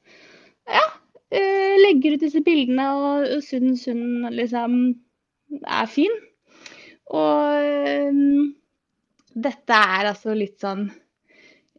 [0.68, 0.84] ja,
[1.32, 4.78] eh, legger ut disse bildene og, syns hun liksom
[5.62, 6.14] er fin?
[7.12, 8.52] Og um,
[9.32, 10.86] dette er altså litt sånn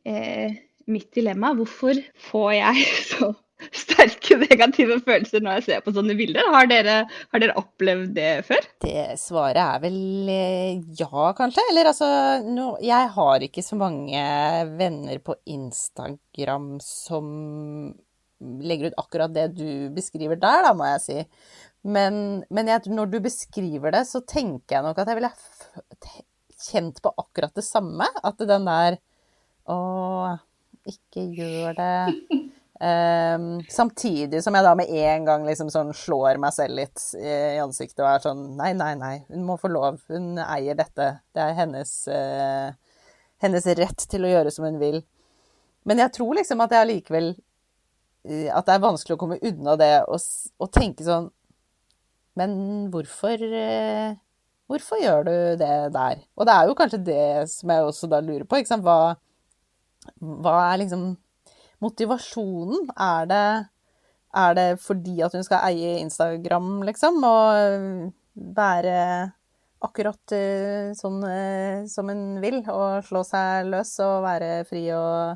[0.05, 0.53] eh,
[0.89, 1.53] mitt dilemma.
[1.57, 1.97] Hvorfor
[2.29, 3.31] får jeg så
[3.83, 6.49] sterke negative følelser når jeg ser på sånne bilder?
[6.53, 6.95] Har dere,
[7.31, 8.69] har dere opplevd det før?
[8.83, 11.65] Det svaret er vel eh, ja, kanskje.
[11.71, 12.07] Eller altså
[12.47, 14.23] no, Jeg har ikke så mange
[14.79, 17.27] venner på Instagram som
[18.43, 21.19] legger ut akkurat det du beskriver der, da, må jeg si.
[21.83, 25.33] Men, men jeg, når du beskriver det, så tenker jeg nok at jeg ville
[26.63, 28.07] kjent på akkurat det samme.
[28.23, 28.99] At den der
[29.71, 29.75] Å,
[30.89, 32.41] ikke gjør det.
[32.83, 37.61] Um, samtidig som jeg da med en gang liksom sånn slår meg selv litt i
[37.63, 40.01] ansiktet og er sånn Nei, nei, nei, hun må få lov.
[40.11, 41.05] Hun eier dette.
[41.31, 42.73] Det er hennes, uh,
[43.43, 44.99] hennes rett til å gjøre som hun vil.
[45.87, 49.77] Men jeg tror liksom at jeg allikevel uh, At det er vanskelig å komme unna
[49.79, 50.27] det og,
[50.63, 51.25] og tenke sånn
[52.39, 52.53] Men
[52.91, 54.13] hvorfor uh,
[54.71, 56.23] Hvorfor gjør du det der?
[56.35, 58.57] Og det er jo kanskje det som jeg også da lurer på.
[58.57, 58.85] Ikke sant?
[58.87, 59.15] Hva,
[60.19, 61.13] hva er liksom
[61.83, 62.89] motivasjonen?
[62.95, 63.45] Er det,
[64.43, 67.21] er det fordi at hun skal eie Instagram, liksom?
[67.27, 68.11] Og
[68.57, 68.97] være
[69.83, 75.35] akkurat uh, sånn uh, som hun vil, og slå seg løs og være fri og,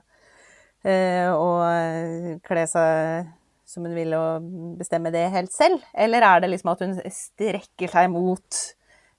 [0.88, 3.34] uh, og kle seg
[3.68, 4.48] som hun vil og
[4.80, 5.84] bestemme det helt selv?
[5.94, 8.62] Eller er det liksom at hun strekker seg mot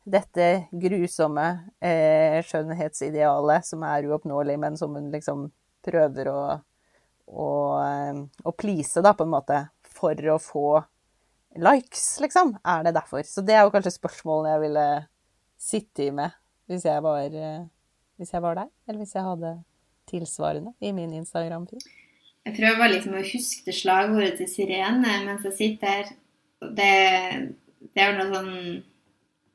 [0.08, 1.46] dette grusomme
[1.84, 5.50] eh, skjønnhetsidealet som er uoppnåelig, men som hun liksom
[5.84, 6.40] prøver å
[7.28, 7.50] å,
[7.82, 10.66] eh, å please, da, på en måte, for å få
[11.58, 12.56] likes, liksom?
[12.64, 13.24] Er det derfor?
[13.26, 14.88] Så det er jo kanskje spørsmålene jeg ville
[15.58, 16.36] sitte i med
[16.68, 17.64] hvis jeg var, eh,
[18.20, 19.54] hvis jeg var der, eller hvis jeg hadde
[20.08, 21.84] tilsvarende i min Instagram-feed.
[22.48, 26.12] Jeg prøver liksom å huske det slagordet til Sirene mens jeg sitter her.
[26.60, 26.92] Det,
[27.92, 28.54] det er jo noe sånn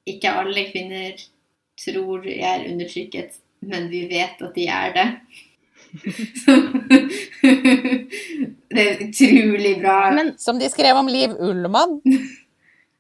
[0.07, 1.19] Ikke alle kvinner
[1.79, 5.05] tror jeg er undertrykket, men vi vet at de er det.
[8.73, 9.97] det er utrolig bra.
[10.15, 11.99] Men, som de skrev om Liv Ullmann.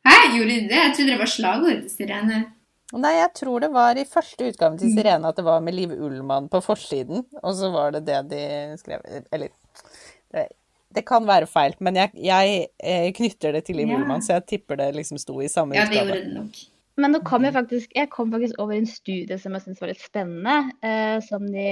[0.03, 0.81] Hæ, gjorde de det?
[0.81, 2.39] Jeg trodde det var slagordet til Sirene.
[2.93, 5.91] Nei, jeg tror det var i første utgave til Sirene at det var med Liv
[5.95, 7.23] Ullmann på forsiden.
[7.41, 8.43] Og så var det det de
[8.81, 8.99] skrev
[9.33, 9.49] Eller
[10.33, 10.45] det,
[10.93, 13.97] det kan være feil, men jeg, jeg, jeg eh, knytter det til Liv ja.
[13.97, 15.89] Ullmann, så jeg tipper det liksom sto i samme utgave.
[15.89, 16.53] Ja, det gjorde det nok.
[17.01, 19.89] Men nå kom jeg faktisk, jeg kom faktisk over en studie som jeg syntes var
[19.89, 20.57] litt spennende.
[20.85, 21.65] Eh, som de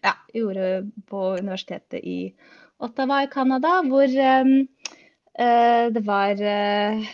[0.00, 0.70] ja, gjorde
[1.10, 2.18] på universitetet i
[2.84, 3.74] Ottawa i Canada.
[3.84, 4.52] Hvor eh,
[5.44, 7.04] eh, det var eh,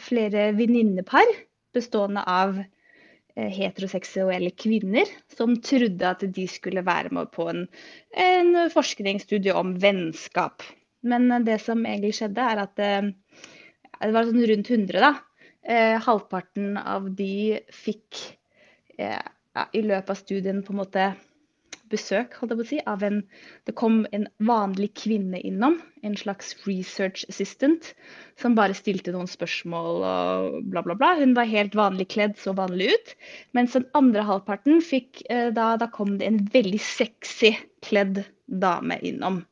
[0.00, 1.28] flere venninnepar
[1.76, 7.66] bestående av eh, heteroseksuelle kvinner som trodde at de skulle være med på en,
[8.16, 10.64] en forskningsstudie om vennskap.
[11.04, 13.10] Men det som egentlig skjedde, er at eh,
[14.00, 15.29] det var sånn rundt 100 da, Eh,
[16.00, 18.20] halvparten av de fikk
[18.98, 19.20] eh,
[19.56, 21.10] ja, i løpet av studien på en måte
[21.90, 23.20] besøk holdt jeg på å si, av en
[23.66, 27.92] Det kom en vanlig kvinne innom, en slags research assistant,
[28.40, 31.12] som bare stilte noen spørsmål og bla, bla, bla.
[31.18, 33.14] Hun var helt vanlig kledd, så vanlig ut.
[33.58, 38.98] Mens den andre halvparten fikk eh, da, da kom det en veldig sexy kledd dame
[39.06, 39.42] innom.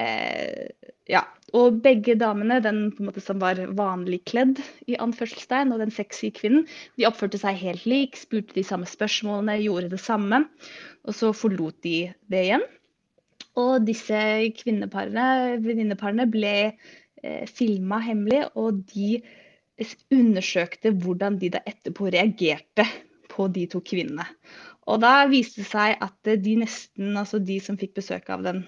[0.00, 0.70] Eh,
[1.10, 1.22] ja.
[1.54, 4.58] Og begge damene, den på en måte som var vanlig kledd,
[4.90, 6.64] i anførselstegn, og den sexy kvinnen,
[6.98, 10.44] de oppførte seg helt lik, spurte de samme spørsmålene, gjorde det samme.
[11.06, 11.98] Og så forlot de
[12.32, 12.66] det igjen.
[13.60, 14.18] Og disse
[14.58, 19.20] kvinneparene, venninneparene, ble eh, filma hemmelig, og de
[20.14, 22.86] undersøkte hvordan de da etterpå reagerte
[23.30, 24.26] på de to kvinnene.
[24.90, 28.64] Og da viste det seg at de nesten, altså de som fikk besøk av den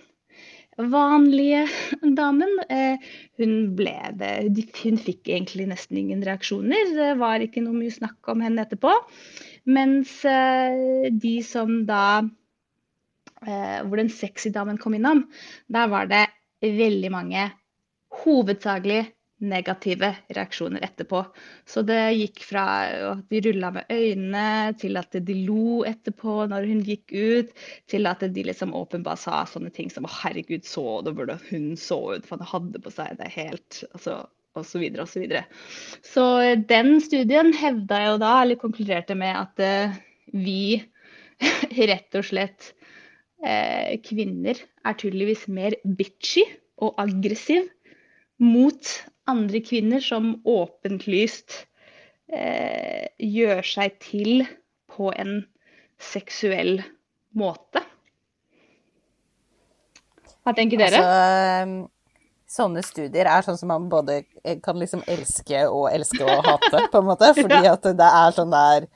[0.77, 1.67] vanlige
[2.19, 2.53] damen.
[2.69, 2.99] Eh,
[3.41, 4.33] hun ble det
[4.83, 6.95] Hun fikk egentlig nesten ingen reaksjoner.
[6.97, 8.93] Det var ikke noe mye snakk om henne etterpå.
[9.67, 12.23] Mens eh, de som da
[13.43, 15.27] eh, Hvor den sexy damen kom innom,
[15.69, 16.27] der var det
[16.63, 17.51] veldig mange
[18.25, 19.05] hovedsakelig
[19.39, 21.21] negative reaksjoner etterpå.
[21.69, 22.65] Så det gikk fra
[23.13, 27.53] at de rulla med øynene, til at de lo etterpå når hun gikk ut,
[27.91, 32.01] til at de liksom åpenbart sa sånne ting som herregud, så du hvordan hun så
[32.17, 34.25] ut', for han hadde på seg det helt altså,
[34.57, 35.45] og så videre og så videre.
[36.05, 36.25] Så
[36.69, 39.99] den studien hevda jo da, eller konkluderte med at uh,
[40.33, 40.81] vi
[41.91, 42.73] rett og slett
[43.45, 46.47] uh, kvinner er tydeligvis mer bitchy
[46.81, 47.69] og aggressiv
[48.41, 48.97] mot
[49.31, 51.59] andre kvinner som åpenlyst
[52.33, 54.47] eh, gjør seg til
[54.93, 55.41] på en
[56.03, 56.81] seksuell
[57.37, 57.83] måte.
[60.47, 61.03] Hva tenker dere?
[61.03, 61.87] Altså,
[62.57, 64.21] sånne studier er sånn som man både
[64.63, 67.33] kan liksom elske og elske og hate, på en måte.
[67.41, 68.87] Fordi at det er sånn der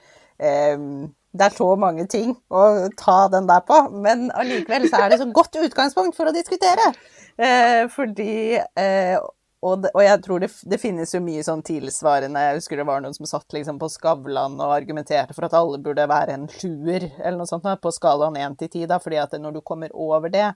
[0.77, 2.63] um, Det er så mange ting å
[2.99, 3.83] ta den der på.
[4.07, 6.93] Men allikevel så er det så godt utgangspunkt for å diskutere.
[7.41, 9.19] Uh, fordi uh,
[9.61, 12.87] og, det, og, jeg tror det, det, finnes jo mye sånn tilsvarende Jeg husker det
[12.89, 16.47] var noen som satt liksom på Skavlan og argumenterte for at alle burde være en
[16.49, 18.87] sjuer, eller noe sånt, på skalaen én til ti.
[18.89, 20.47] Fordi at når du kommer over det,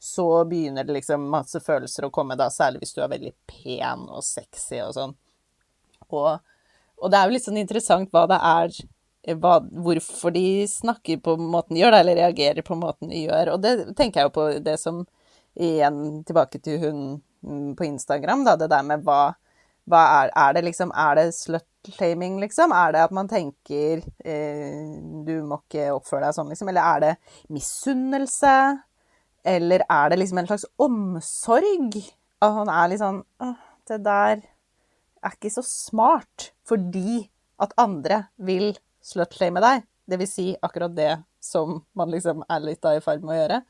[0.00, 4.08] så begynner det liksom masse følelser å komme, da, særlig hvis du er veldig pen
[4.08, 5.14] og sexy og sånn.
[6.08, 6.40] Og,
[7.00, 8.80] og det er jo litt sånn interessant hva det er
[9.40, 13.54] hva, hvorfor de snakker på måten de gjør, eller reagerer på måten de gjør.
[13.54, 15.04] Og det tenker jeg jo på det som
[15.54, 17.02] Igjen tilbake til hun
[17.78, 19.34] på Instagram, da, det der med hva,
[19.90, 22.72] hva er, er, det liksom Er det slut-shaming, liksom?
[22.72, 26.72] Er det at man tenker eh, du må ikke oppføre deg sånn, liksom?
[26.72, 27.14] Eller er det
[27.52, 28.56] misunnelse?
[29.44, 32.00] Eller er det liksom en slags omsorg?
[32.40, 33.22] At han er litt sånn
[33.88, 34.40] det der
[35.24, 37.26] er ikke så smart fordi
[37.60, 39.84] at andre vil slut-shame deg.
[40.04, 41.12] Det vil si akkurat det
[41.44, 43.60] som man liksom er litt i ferd med å gjøre.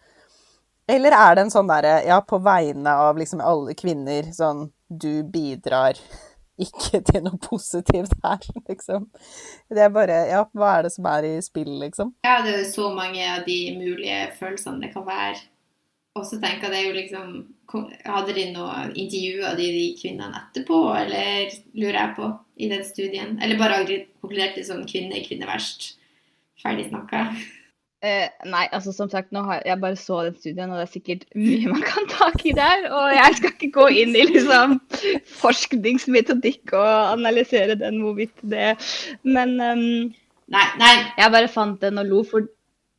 [0.90, 5.24] Eller er det en sånn derre Ja, på vegne av liksom alle kvinner, sånn Du
[5.24, 5.98] bidrar
[6.66, 9.08] ikke til noe positivt her, liksom.
[9.72, 12.14] Det er bare Ja, hva er det som er i spill, liksom?
[12.26, 15.40] Ja, det er så mange av de mulige følelsene det kan være.
[16.14, 17.34] Og så tenker jeg det er jo liksom
[18.06, 22.28] Hadde de noe intervjua de, de kvinnene etterpå, eller lurer jeg på,
[22.62, 23.32] i den studien?
[23.42, 23.80] Eller bare
[24.22, 25.96] konkluderte som kvinne, kvinne verst?
[26.62, 27.24] Ferdig snakka?
[28.04, 30.92] Eh, nei, altså som sagt, nå har jeg bare så den studien, og det er
[30.92, 32.88] sikkert mye man kan tak i der.
[32.90, 34.74] Og jeg skal ikke gå inn i liksom
[35.40, 38.74] forskningsmetodikk og analysere den hvorvidt det
[39.22, 39.86] Men um,
[40.52, 40.92] nei, nei.
[41.16, 42.44] jeg bare fant den og lo, for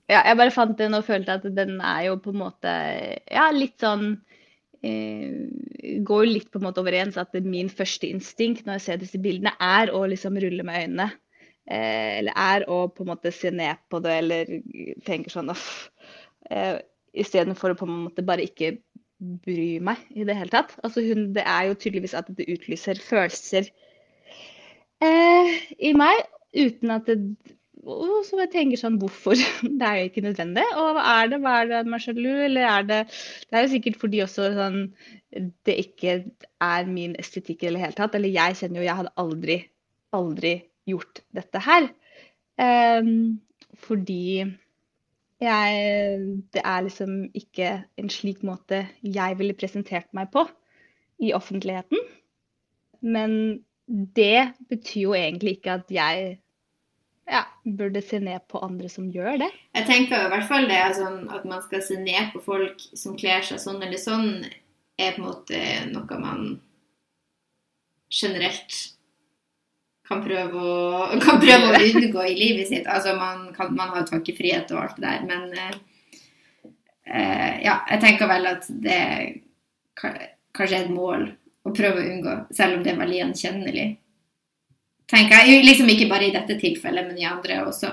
[0.09, 2.73] ja, jeg bare fant den og følte at den er jo på en måte
[3.29, 4.11] ja, litt sånn
[4.85, 9.21] eh, Går litt på en måte overens at min første instinkt når jeg ser disse
[9.21, 11.07] bildene, er å liksom rulle med øynene.
[11.65, 14.51] Eh, eller er og på en måte se ned på det eller
[15.07, 15.89] tenker sånn uff.
[16.49, 16.77] Eh,
[17.15, 18.75] Istedenfor å på en måte bare ikke
[19.45, 20.75] bry meg i det hele tatt.
[20.83, 23.69] Altså hun, det er jo tydeligvis at det utlyser følelser
[25.01, 26.25] eh, i meg
[26.55, 27.19] uten at det
[27.85, 29.37] så jeg tenker sånn, hvorfor?
[29.79, 30.63] Det er jo ikke nødvendig.
[30.73, 31.37] Og hva er det?
[31.43, 34.79] Hva er det man sjalu, eller er det Det er jo sikkert fordi også sånn
[35.67, 36.15] det ikke
[36.63, 38.17] er min estetikk i det hele tatt.
[38.17, 39.57] Eller jeg kjenner jo Jeg hadde aldri,
[40.17, 40.55] aldri
[40.89, 41.89] gjort dette her.
[42.55, 43.41] Um,
[43.75, 44.45] fordi
[45.43, 45.79] jeg
[46.53, 50.45] Det er liksom ikke en slik måte jeg ville presentert meg på
[51.19, 51.99] i offentligheten.
[53.01, 56.39] Men det betyr jo egentlig ikke at jeg
[57.29, 57.41] ja,
[57.77, 59.49] burde se ned på andre som gjør det.
[59.75, 63.17] Jeg tenker i hvert fall det sånn at man skal se ned på folk som
[63.17, 64.45] kler seg sånn eller sånn,
[64.97, 65.61] er på en måte
[65.91, 66.43] noe man
[68.13, 68.94] generelt
[70.07, 72.87] kan prøve å, kan prøve å unngå i livet sitt.
[72.87, 75.43] Altså man, kan, man har tankefrihet og alt det der, men
[77.05, 79.01] eh, ja, jeg tenker vel at det
[79.95, 81.29] kanskje er et mål
[81.65, 83.87] å prøve å unngå, selv om det er veldig gjenkjennelig.
[85.09, 87.91] Tenker jeg, liksom Ikke bare i dette tilfellet, men i andre også.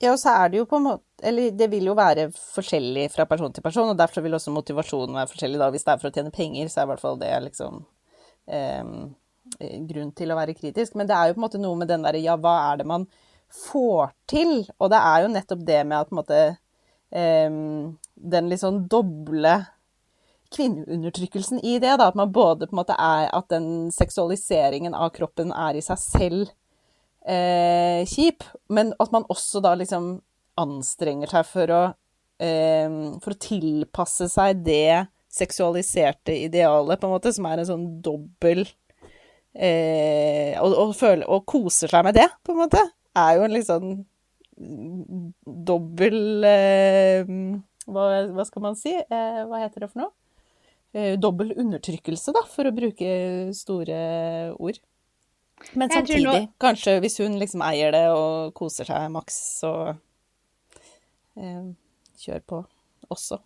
[0.00, 3.10] Ja, og så er det jo på en måte Eller det vil jo være forskjellig
[3.12, 5.58] fra person til person, og derfor vil også motivasjonen være forskjellig.
[5.60, 5.70] da.
[5.74, 7.82] Hvis det er for å tjene penger, så er i hvert fall det liksom
[8.48, 8.94] eh,
[9.88, 10.96] grunn til å være kritisk.
[10.98, 12.88] Men det er jo på en måte noe med den derre ja, hva er det
[12.90, 13.06] man
[13.50, 14.54] får til?
[14.78, 16.40] Og det er jo nettopp det med at på en måte
[17.10, 17.60] eh,
[18.36, 19.58] Den litt sånn doble
[20.54, 22.08] kvinneundertrykkelsen i det, da.
[22.10, 26.00] At man både på en måte er At den seksualiseringen av kroppen er i seg
[26.02, 26.50] selv
[27.26, 30.18] eh, kjip, men at man også da liksom
[30.60, 31.82] anstrenger seg for å
[32.42, 37.84] eh, For å tilpasse seg det seksualiserte idealet, på en måte, som er en sånn
[38.02, 38.64] dobbel
[39.54, 42.84] eh, og, og, føler, og, koser seg med det, på en måte,
[43.18, 43.98] er jo en litt sånn
[45.70, 47.30] dobbel eh,
[47.88, 48.92] hva, hva, skal man si?
[48.92, 50.12] Eh, hva heter det for noe?
[50.92, 53.10] Eh, dobbel undertrykkelse, da, for å bruke
[53.56, 53.98] store
[54.58, 54.80] ord.
[55.76, 56.36] Men samtidig, nå...
[56.60, 59.72] kanskje hvis hun liksom eier det og koser seg maks, så
[61.36, 61.68] eh,
[62.22, 62.62] kjør på
[63.12, 63.40] også.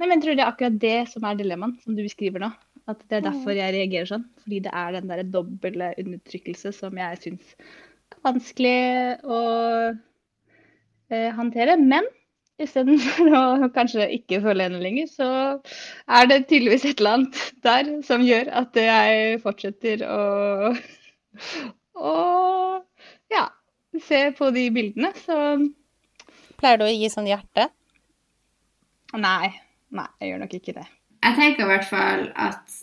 [0.00, 2.50] Nei, men jeg tror det er akkurat det som er dilemmaet, som du beskriver nå.
[2.88, 4.24] At det er derfor jeg reagerer sånn.
[4.42, 7.52] Fordi det er den derre doble undertrykkelse som jeg syns
[8.10, 8.80] er vanskelig
[9.24, 9.40] å
[11.10, 11.76] eh, håndtere.
[11.80, 12.08] Men
[12.60, 15.30] istedenfor å kanskje ikke føle henne lenger, så
[16.10, 20.74] er det tydeligvis et eller annet der som gjør at jeg fortsetter å,
[21.96, 22.14] å
[23.32, 23.46] ja,
[24.08, 25.12] se på de bildene.
[25.24, 25.36] Så
[26.60, 27.70] Pleier du å gi sånn hjerte?
[29.16, 29.52] Nei.
[29.90, 30.84] Nei, jeg gjør nok ikke det.
[31.20, 32.78] Jeg tenker i hvert fall at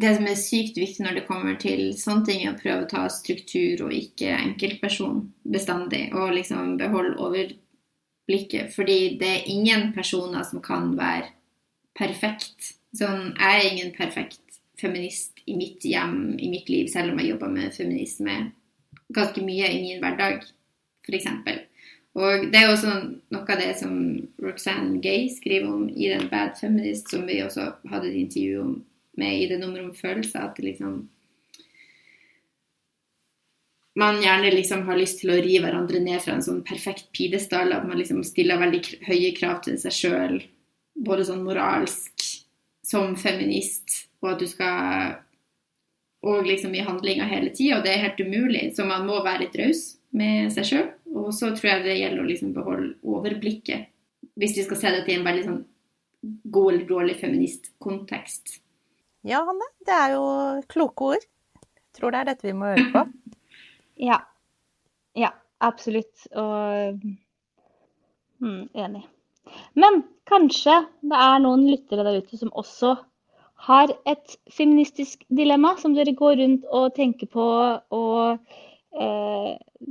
[0.00, 2.90] det som er sykt viktig når det kommer til sånne ting, er å prøve å
[2.90, 8.70] ta struktur og ikke enkeltperson bestandig, og liksom beholde overblikket.
[8.74, 11.32] Fordi det er ingen personer som kan være
[11.98, 12.76] perfekt.
[12.94, 17.34] Sånn, jeg er ingen perfekt feminist i mitt hjem, i mitt liv, selv om jeg
[17.34, 18.38] jobber med feminisme
[19.14, 20.44] ganske mye i min hverdag,
[21.06, 21.26] f.eks.
[22.20, 22.92] Og det er også
[23.32, 23.94] noe av det som
[24.44, 28.66] Roxanne Gay skriver om i den Bad Feminist, som vi også hadde et intervju
[29.20, 31.00] med i det nummeret om følelser, at liksom
[34.00, 37.72] man gjerne liksom har lyst til å ri hverandre ned fra en sånn perfekt pidestall.
[37.74, 40.36] At man liksom stiller veldig høye krav til seg sjøl,
[40.94, 42.28] både sånn moralsk
[42.86, 45.18] som feminist, og at du skal
[46.20, 48.74] Og liksom i handlinga hele tida, og det er helt umulig.
[48.76, 49.78] Så man må være litt raus
[50.12, 50.88] med seg sjøl.
[51.10, 53.90] Og så tror jeg det gjelder å liksom beholde overblikket,
[54.38, 55.60] hvis vi skal se det til en veldig sånn
[56.54, 58.58] god eller dårlig feministkontekst.
[59.26, 60.24] Ja, Hanne, det er jo
[60.70, 61.26] kloke ord.
[61.74, 63.04] Jeg tror det er dette vi må høre på.
[64.10, 64.20] ja.
[65.18, 66.28] Ja, absolutt.
[66.38, 67.00] Og
[68.40, 69.04] mm, enig.
[69.74, 72.94] Men kanskje det er noen lyttere der ute som også
[73.66, 77.46] har et feministisk dilemma som dere går rundt og tenker på
[77.92, 78.54] og
[78.96, 79.50] eh,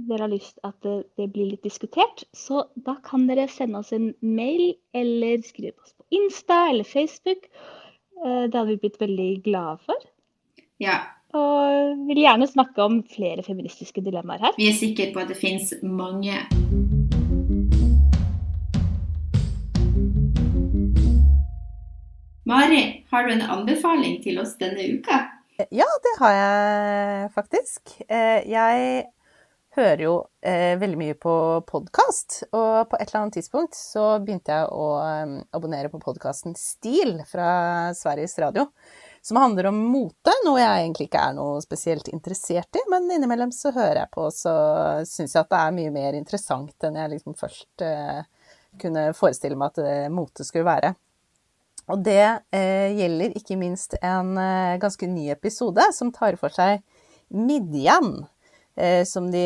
[0.09, 3.93] dere har lyst at det, det, blir litt diskutert, så da kan dere sende oss
[3.95, 7.47] en mail eller skrive oss på Insta eller Facebook.
[8.25, 10.09] Eh, det hadde vi blitt veldig glade for.
[10.83, 10.99] Ja.
[11.37, 14.55] Og vil gjerne snakke om flere feministiske dilemmaer her.
[14.57, 16.39] Vi er sikre på at det finnes mange.
[22.49, 25.19] Mari, har du en anbefaling til oss denne uka?
[25.59, 27.91] Ja, det har jeg faktisk.
[28.07, 29.07] Eh, jeg
[29.75, 31.33] hører jo eh, veldig mye på
[31.67, 36.55] podkast, og på et eller annet tidspunkt så begynte jeg å eh, abonnere på podkasten
[36.55, 37.49] Stil fra
[37.97, 38.69] Sveriges Radio.
[39.19, 42.85] Som handler om mote, noe jeg egentlig ikke er noe spesielt interessert i.
[42.95, 44.55] Men innimellom så hører jeg på, så
[45.03, 47.83] syns jeg at det er mye mer interessant enn jeg liksom først
[48.79, 50.95] kunne forestille meg at mote skulle være.
[51.89, 52.21] Og det
[52.53, 56.83] eh, gjelder ikke minst en eh, ganske ny episode som tar for seg
[57.29, 58.27] midjen,
[58.79, 59.43] Eh, som de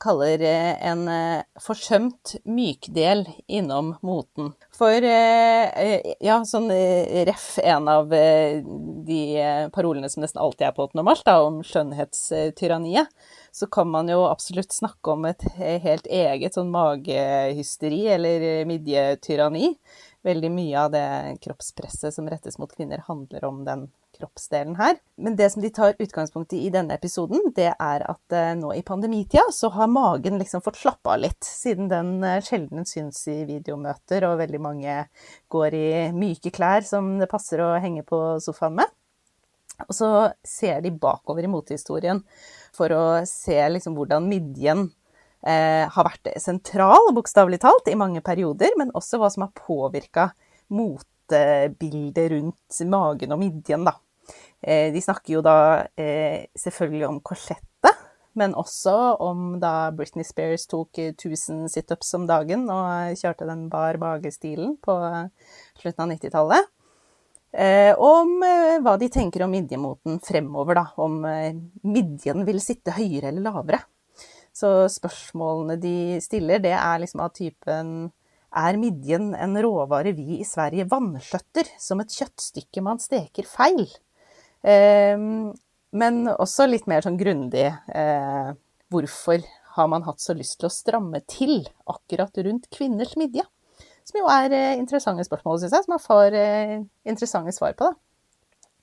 [0.00, 4.50] kaller eh, en eh, forsømt mykdel innom moten.
[4.74, 6.66] For eh, ja, sånn
[7.28, 9.20] ref en av de
[9.74, 11.04] parolene som nesten alltid er på 8.
[11.06, 13.12] mars, da, om skjønnhetstyranniet,
[13.54, 15.44] så kan man jo absolutt snakke om et
[15.84, 19.76] helt eget sånn magehysteri eller midjetyranni
[20.26, 21.06] veldig mye av det
[21.42, 24.96] kroppspresset som rettes mot kvinner, handler om den kroppsdelen her.
[25.16, 28.72] Men det som de tar utgangspunkt i i denne episoden, det er at eh, nå
[28.76, 33.24] i pandemitida så har magen liksom fått slappe av litt, siden den eh, sjelden syns
[33.32, 34.98] i videomøter, og veldig mange
[35.52, 38.98] går i myke klær som det passer å henge på sofaen med.
[39.88, 40.08] Og så
[40.46, 42.20] ser de bakover i motehistorien
[42.76, 44.90] for å se liksom hvordan midjen
[45.46, 50.30] eh, har vært sentral, bokstavelig talt, i mange perioder, men også hva som har påvirka
[50.72, 53.96] motebildet rundt magen og midjen, da.
[54.62, 55.56] Eh, de snakker jo da
[55.98, 58.04] eh, selvfølgelig om korsettet,
[58.38, 63.98] men også om da Britney Spears tok 1000 situps om dagen og kjørte den bar
[64.00, 64.94] mage-stilen på
[65.82, 66.70] slutten av 90-tallet.
[67.52, 70.86] Eh, om eh, hva de tenker om midjemoten fremover, da.
[71.04, 71.50] Om eh,
[71.84, 73.82] midjen vil sitte høyere eller lavere.
[74.52, 78.10] Så spørsmålene de stiller, det er liksom av typen
[78.52, 83.86] Er midjen en råvare vi i Sverige vanskjøtter som et kjøttstykke man steker feil?
[84.60, 85.16] Eh,
[85.92, 88.52] men også litt mer sånn grundig eh,
[88.92, 89.40] Hvorfor
[89.76, 93.44] har man hatt så lyst til å stramme til akkurat rundt kvinners midje?
[94.04, 96.74] Som jo er eh, interessante spørsmål, syns jeg, som man får eh,
[97.08, 97.88] interessante svar på.
[97.88, 97.96] da.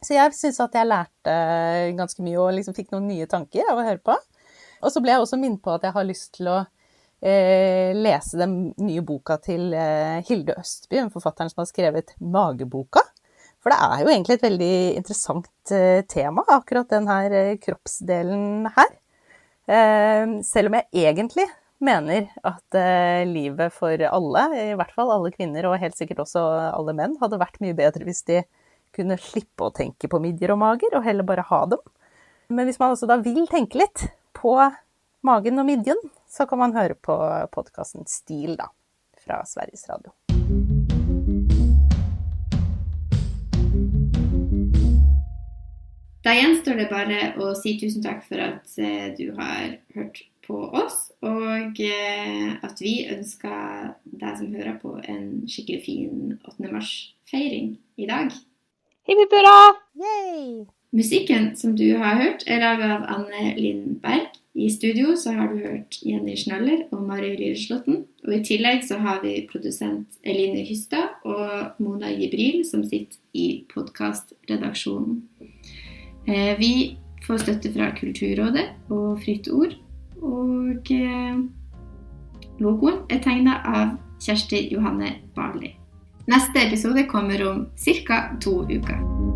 [0.01, 1.33] Så jeg syns at jeg lærte
[1.97, 4.15] ganske mye og liksom fikk noen nye tanker av å høre på.
[4.83, 6.57] Og så ble jeg også minnet på at jeg har lyst til å
[7.21, 13.05] eh, lese den nye boka til eh, Hilde Østby, en forfatteren som har skrevet 'Mageboka'.
[13.59, 18.69] For det er jo egentlig et veldig interessant eh, tema, akkurat den her eh, kroppsdelen
[18.75, 18.95] her.
[19.69, 21.43] selv om jeg egentlig
[21.79, 26.41] mener at eh, livet for alle, i hvert fall alle kvinner og helt sikkert også
[26.73, 28.41] alle menn, hadde vært mye bedre hvis de
[28.95, 31.83] kunne slippe å tenke på midjer og mager, og heller bare ha dem.
[32.49, 34.55] Men hvis man også da vil tenke litt på
[35.25, 35.99] magen og midjen,
[36.29, 37.15] så kan man høre på
[37.53, 38.69] podkasten Stil, da,
[39.25, 40.13] fra Sveriges Radio.
[46.23, 50.61] Da gjenstår det bare å si tusen takk for at eh, du har hørt på
[50.81, 51.07] oss.
[51.25, 56.73] Og eh, at vi ønsker deg som hører på, en skikkelig fin 8.
[56.73, 58.35] mars-feiring i dag.
[59.09, 60.75] Hipp hipp hurra!
[60.91, 64.31] Musikken som du har hørt, er laget av Anne Lindberg.
[64.57, 68.01] I studio så har du hørt Jenny Schnaller og Mari Lilleslåtten.
[68.25, 73.63] Og i tillegg så har vi produsent Eline Hystad og Mona Jibril som sitter i
[73.69, 75.21] podkastredaksjonen.
[76.25, 79.77] Eh, vi får støtte fra Kulturrådet og Fritt Ord.
[80.25, 81.39] Og eh,
[82.59, 85.75] logoen er tegna av Kjersti Johanne Barli.
[86.29, 88.23] Neste episode kommer om ca.
[88.41, 89.28] to uker.